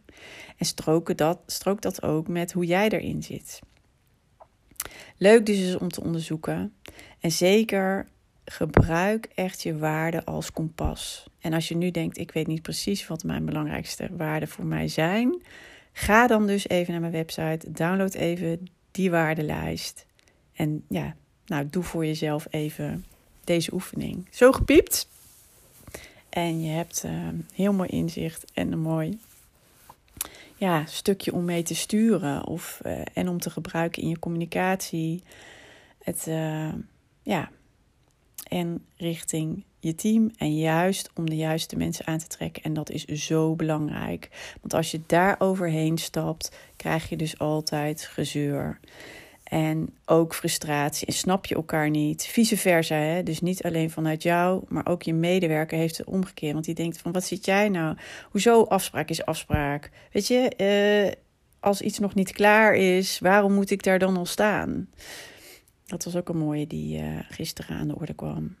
En 0.57 0.65
stroken 0.65 1.17
dat, 1.17 1.39
strook 1.45 1.81
dat 1.81 2.01
ook 2.03 2.27
met 2.27 2.51
hoe 2.51 2.65
jij 2.65 2.89
erin 2.89 3.23
zit. 3.23 3.59
Leuk 5.17 5.45
dus 5.45 5.77
om 5.77 5.89
te 5.89 6.03
onderzoeken. 6.03 6.73
En 7.19 7.31
zeker 7.31 8.07
gebruik 8.49 9.29
echt 9.35 9.63
je 9.63 9.77
waarden 9.77 10.25
als 10.25 10.51
kompas. 10.51 11.25
En 11.39 11.53
als 11.53 11.67
je 11.67 11.75
nu 11.75 11.91
denkt, 11.91 12.17
ik 12.17 12.31
weet 12.31 12.47
niet 12.47 12.61
precies 12.61 13.07
wat 13.07 13.23
mijn 13.23 13.45
belangrijkste 13.45 14.09
waarden 14.11 14.49
voor 14.49 14.65
mij 14.65 14.87
zijn, 14.87 15.41
ga 15.91 16.27
dan 16.27 16.47
dus 16.47 16.67
even 16.67 16.91
naar 16.91 17.01
mijn 17.01 17.13
website, 17.13 17.71
download 17.71 18.13
even 18.13 18.67
die 18.91 19.11
waardenlijst. 19.11 20.05
En 20.53 20.83
ja, 20.89 21.15
nou, 21.45 21.67
doe 21.69 21.83
voor 21.83 22.05
jezelf 22.05 22.47
even 22.49 23.05
deze 23.43 23.73
oefening. 23.73 24.27
Zo 24.31 24.51
gepiept. 24.51 25.07
En 26.29 26.61
je 26.61 26.69
hebt 26.69 27.03
uh, 27.05 27.11
heel 27.53 27.73
mooi 27.73 27.89
inzicht 27.89 28.45
en 28.53 28.71
een 28.71 28.79
mooi 28.79 29.19
ja, 30.55 30.85
stukje 30.85 31.33
om 31.33 31.45
mee 31.45 31.63
te 31.63 31.75
sturen 31.75 32.45
of, 32.45 32.81
uh, 32.85 33.01
en 33.13 33.29
om 33.29 33.39
te 33.39 33.49
gebruiken 33.49 34.01
in 34.01 34.09
je 34.09 34.19
communicatie. 34.19 35.23
Het, 36.03 36.25
uh, 36.27 36.73
ja, 37.21 37.49
en 38.47 38.85
richting 38.97 39.63
je 39.79 39.95
team 39.95 40.31
en 40.37 40.57
juist 40.57 41.09
om 41.15 41.29
de 41.29 41.35
juiste 41.35 41.77
mensen 41.77 42.05
aan 42.05 42.17
te 42.17 42.27
trekken. 42.27 42.63
En 42.63 42.73
dat 42.73 42.89
is 42.89 43.05
zo 43.05 43.55
belangrijk. 43.55 44.29
Want 44.61 44.73
als 44.73 44.91
je 44.91 45.01
daar 45.05 45.35
overheen 45.39 45.97
stapt, 45.97 46.51
krijg 46.75 47.09
je 47.09 47.15
dus 47.15 47.39
altijd 47.39 48.01
gezeur. 48.01 48.79
En 49.43 49.89
ook 50.05 50.35
frustratie. 50.35 51.07
En 51.07 51.13
snap 51.13 51.45
je 51.45 51.55
elkaar 51.55 51.89
niet. 51.89 52.25
Vice 52.25 52.57
versa. 52.57 52.95
Hè? 52.95 53.23
Dus 53.23 53.41
niet 53.41 53.63
alleen 53.63 53.89
vanuit 53.89 54.23
jou, 54.23 54.63
maar 54.67 54.87
ook 54.87 55.03
je 55.03 55.13
medewerker 55.13 55.77
heeft 55.77 55.97
het 55.97 56.07
omgekeerd. 56.07 56.53
Want 56.53 56.65
die 56.65 56.75
denkt 56.75 56.97
van 56.97 57.11
wat 57.11 57.23
zit 57.23 57.45
jij 57.45 57.69
nou? 57.69 57.97
Hoezo 58.31 58.63
afspraak 58.63 59.09
is 59.09 59.25
afspraak? 59.25 59.89
Weet 60.11 60.27
je, 60.27 60.51
uh, 60.57 61.13
als 61.59 61.81
iets 61.81 61.99
nog 61.99 62.15
niet 62.15 62.31
klaar 62.31 62.75
is, 62.75 63.19
waarom 63.19 63.53
moet 63.53 63.71
ik 63.71 63.83
daar 63.83 63.99
dan 63.99 64.17
al 64.17 64.25
staan? 64.25 64.89
Dat 65.87 66.03
was 66.03 66.15
ook 66.15 66.29
een 66.29 66.37
mooie 66.37 66.67
die 66.67 67.01
uh, 67.01 67.19
gisteren 67.29 67.77
aan 67.77 67.87
de 67.87 67.95
orde 67.95 68.13
kwam. 68.13 68.55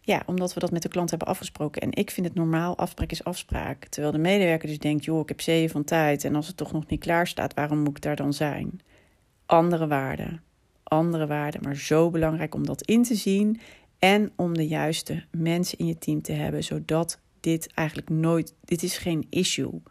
Ja, 0.00 0.22
omdat 0.26 0.54
we 0.54 0.60
dat 0.60 0.70
met 0.70 0.82
de 0.82 0.88
klant 0.88 1.10
hebben 1.10 1.28
afgesproken. 1.28 1.82
En 1.82 1.92
ik 1.92 2.10
vind 2.10 2.26
het 2.26 2.34
normaal, 2.34 2.76
afspraak 2.76 3.10
is 3.10 3.24
afspraak. 3.24 3.84
Terwijl 3.84 4.12
de 4.12 4.18
medewerker 4.18 4.68
dus 4.68 4.78
denkt, 4.78 5.04
joh, 5.04 5.20
ik 5.20 5.28
heb 5.28 5.40
zeven 5.40 5.70
van 5.70 5.84
tijd. 5.84 6.24
En 6.24 6.34
als 6.34 6.46
het 6.46 6.56
toch 6.56 6.72
nog 6.72 6.86
niet 6.86 7.00
klaar 7.00 7.26
staat, 7.26 7.54
waarom 7.54 7.78
moet 7.78 7.96
ik 7.96 8.02
daar 8.02 8.16
dan 8.16 8.32
zijn? 8.32 8.80
andere 9.50 9.86
waarden. 9.86 10.42
Andere 10.82 11.26
waarden, 11.26 11.62
maar 11.62 11.76
zo 11.76 12.10
belangrijk 12.10 12.54
om 12.54 12.66
dat 12.66 12.82
in 12.82 13.02
te 13.02 13.14
zien 13.14 13.60
en 13.98 14.32
om 14.36 14.54
de 14.54 14.68
juiste 14.68 15.24
mensen 15.30 15.78
in 15.78 15.86
je 15.86 15.98
team 15.98 16.22
te 16.22 16.32
hebben, 16.32 16.64
zodat 16.64 17.20
dit 17.40 17.72
eigenlijk 17.74 18.08
nooit, 18.08 18.54
dit 18.64 18.82
is 18.82 18.98
geen 18.98 19.26
issue. 19.30 19.82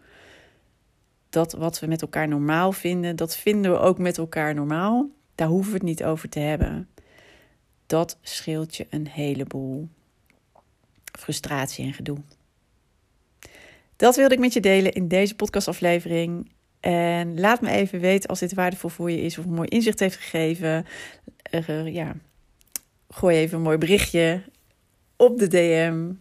Dat 1.29 1.53
wat 1.53 1.79
we 1.79 1.87
met 1.87 2.01
elkaar 2.01 2.27
normaal 2.27 2.71
vinden, 2.71 3.15
dat 3.15 3.35
vinden 3.35 3.71
we 3.71 3.77
ook 3.77 3.97
met 3.97 4.17
elkaar 4.17 4.53
normaal. 4.53 5.09
Daar 5.39 5.47
hoeven 5.47 5.71
we 5.71 5.77
het 5.77 5.87
niet 5.87 6.03
over 6.03 6.29
te 6.29 6.39
hebben. 6.39 6.89
Dat 7.85 8.17
scheelt 8.21 8.75
je 8.75 8.87
een 8.89 9.07
heleboel 9.07 9.89
frustratie 11.19 11.85
en 11.85 11.93
gedoe. 11.93 12.17
Dat 13.95 14.15
wilde 14.15 14.33
ik 14.33 14.39
met 14.39 14.53
je 14.53 14.59
delen 14.59 14.91
in 14.91 15.07
deze 15.07 15.35
podcastaflevering. 15.35 16.51
En 16.79 17.39
laat 17.39 17.61
me 17.61 17.69
even 17.69 17.99
weten 17.99 18.29
als 18.29 18.39
dit 18.39 18.53
waardevol 18.53 18.89
voor 18.89 19.11
je 19.11 19.21
is 19.21 19.37
of 19.37 19.45
een 19.45 19.53
mooi 19.53 19.67
inzicht 19.67 19.99
heeft 19.99 20.15
gegeven. 20.15 20.85
Ja, 21.85 22.15
gooi 23.09 23.37
even 23.37 23.57
een 23.57 23.63
mooi 23.63 23.77
berichtje 23.77 24.43
op 25.15 25.39
de 25.39 25.47
DM. 25.47 26.11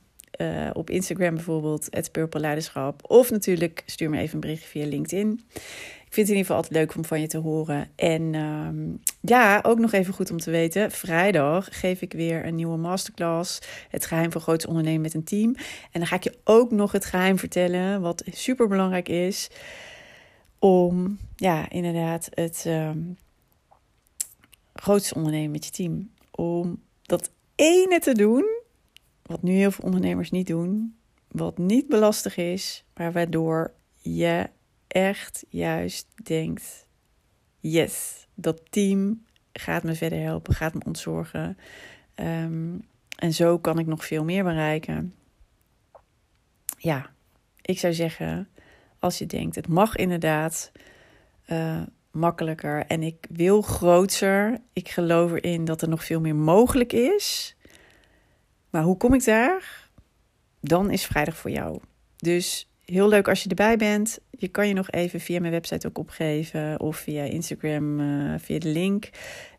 Uh, 0.40 0.70
op 0.72 0.90
Instagram 0.90 1.34
bijvoorbeeld, 1.34 1.86
het 1.90 2.12
Purple 2.12 2.40
Leiderschap. 2.40 3.10
Of 3.10 3.30
natuurlijk 3.30 3.82
stuur 3.86 4.10
me 4.10 4.18
even 4.18 4.34
een 4.34 4.40
berichtje 4.40 4.68
via 4.68 4.86
LinkedIn. 4.86 5.40
Ik 6.08 6.14
vind 6.14 6.26
het 6.28 6.36
in 6.36 6.42
ieder 6.42 6.54
geval 6.54 6.56
altijd 6.56 6.74
leuk 6.74 6.96
om 6.96 7.04
van 7.04 7.20
je 7.20 7.26
te 7.26 7.38
horen. 7.38 7.90
En 7.96 8.32
uh, 8.32 8.68
ja, 9.20 9.60
ook 9.62 9.78
nog 9.78 9.92
even 9.92 10.14
goed 10.14 10.30
om 10.30 10.38
te 10.38 10.50
weten. 10.50 10.90
Vrijdag 10.90 11.68
geef 11.70 12.02
ik 12.02 12.12
weer 12.12 12.46
een 12.46 12.54
nieuwe 12.54 12.76
masterclass. 12.76 13.60
Het 13.88 14.06
geheim 14.06 14.32
van 14.32 14.40
groots 14.40 14.66
ondernemen 14.66 15.00
met 15.00 15.14
een 15.14 15.24
team. 15.24 15.54
En 15.92 16.00
dan 16.00 16.06
ga 16.06 16.16
ik 16.16 16.24
je 16.24 16.38
ook 16.44 16.70
nog 16.70 16.92
het 16.92 17.04
geheim 17.04 17.38
vertellen. 17.38 18.00
Wat 18.00 18.24
super 18.30 18.68
belangrijk 18.68 19.08
is. 19.08 19.50
Om, 20.58 21.18
ja, 21.36 21.70
inderdaad, 21.70 22.28
het 22.34 22.64
uh, 22.66 22.90
grootste 24.74 25.14
ondernemen 25.14 25.50
met 25.50 25.64
je 25.64 25.70
team. 25.70 26.10
Om 26.30 26.82
dat 27.02 27.30
ene 27.54 27.98
te 27.98 28.12
doen. 28.12 28.44
Wat 29.22 29.42
nu 29.42 29.52
heel 29.52 29.70
veel 29.70 29.84
ondernemers 29.84 30.30
niet 30.30 30.46
doen. 30.46 30.96
Wat 31.28 31.58
niet 31.58 31.88
belastig 31.88 32.36
is. 32.36 32.84
Maar 32.94 33.12
waardoor 33.12 33.72
je 33.96 34.48
echt 34.88 35.44
juist 35.48 36.06
denkt: 36.22 36.86
yes, 37.60 38.26
dat 38.34 38.62
team 38.70 39.26
gaat 39.52 39.82
me 39.82 39.94
verder 39.94 40.20
helpen, 40.20 40.54
gaat 40.54 40.74
me 40.74 40.80
ontzorgen. 40.84 41.58
Um, 42.14 42.86
en 43.16 43.32
zo 43.32 43.58
kan 43.58 43.78
ik 43.78 43.86
nog 43.86 44.04
veel 44.04 44.24
meer 44.24 44.44
bereiken. 44.44 45.14
Ja, 46.76 47.10
ik 47.62 47.78
zou 47.78 47.94
zeggen, 47.94 48.48
als 48.98 49.18
je 49.18 49.26
denkt, 49.26 49.54
het 49.54 49.68
mag 49.68 49.96
inderdaad 49.96 50.72
uh, 51.46 51.82
makkelijker 52.10 52.86
en 52.86 53.02
ik 53.02 53.26
wil 53.30 53.62
groter. 53.62 54.60
Ik 54.72 54.88
geloof 54.88 55.32
erin 55.32 55.64
dat 55.64 55.82
er 55.82 55.88
nog 55.88 56.04
veel 56.04 56.20
meer 56.20 56.36
mogelijk 56.36 56.92
is. 56.92 57.56
Maar 58.70 58.82
hoe 58.82 58.96
kom 58.96 59.14
ik 59.14 59.24
daar? 59.24 59.88
Dan 60.60 60.90
is 60.90 61.06
vrijdag 61.06 61.36
voor 61.36 61.50
jou. 61.50 61.80
Dus 62.16 62.67
heel 62.90 63.08
leuk 63.08 63.28
als 63.28 63.42
je 63.42 63.48
erbij 63.48 63.76
bent. 63.76 64.18
Je 64.30 64.48
kan 64.48 64.68
je 64.68 64.74
nog 64.74 64.90
even 64.90 65.20
via 65.20 65.40
mijn 65.40 65.52
website 65.52 65.86
ook 65.86 65.98
opgeven 65.98 66.80
of 66.80 66.96
via 66.96 67.22
Instagram, 67.22 68.00
uh, 68.00 68.34
via 68.38 68.58
de 68.58 68.68
link 68.68 69.10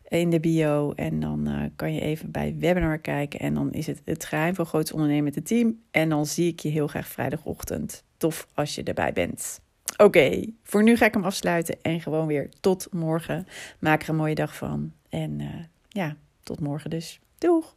in 0.08 0.30
de 0.30 0.40
bio. 0.40 0.92
En 0.92 1.20
dan 1.20 1.48
uh, 1.48 1.62
kan 1.76 1.94
je 1.94 2.00
even 2.00 2.30
bij 2.30 2.54
webinar 2.58 2.98
kijken. 2.98 3.40
En 3.40 3.54
dan 3.54 3.72
is 3.72 3.86
het 3.86 4.02
het 4.04 4.24
geheim 4.24 4.54
van 4.54 4.66
groots 4.66 4.92
ondernemen 4.92 5.24
met 5.24 5.34
het 5.34 5.46
team. 5.46 5.80
En 5.90 6.08
dan 6.08 6.26
zie 6.26 6.48
ik 6.48 6.60
je 6.60 6.68
heel 6.68 6.86
graag 6.86 7.08
vrijdagochtend. 7.08 8.04
Tof 8.16 8.46
als 8.54 8.74
je 8.74 8.82
erbij 8.82 9.12
bent. 9.12 9.60
Oké, 9.96 10.44
voor 10.62 10.82
nu 10.82 10.96
ga 10.96 11.06
ik 11.06 11.14
hem 11.14 11.24
afsluiten 11.24 11.78
en 11.82 12.00
gewoon 12.00 12.26
weer 12.26 12.50
tot 12.60 12.88
morgen. 12.90 13.46
Maak 13.78 14.02
er 14.02 14.08
een 14.08 14.16
mooie 14.16 14.34
dag 14.34 14.56
van. 14.56 14.92
En 15.08 15.40
uh, 15.40 15.48
ja, 15.88 16.16
tot 16.42 16.60
morgen 16.60 16.90
dus. 16.90 17.20
Doeg! 17.38 17.76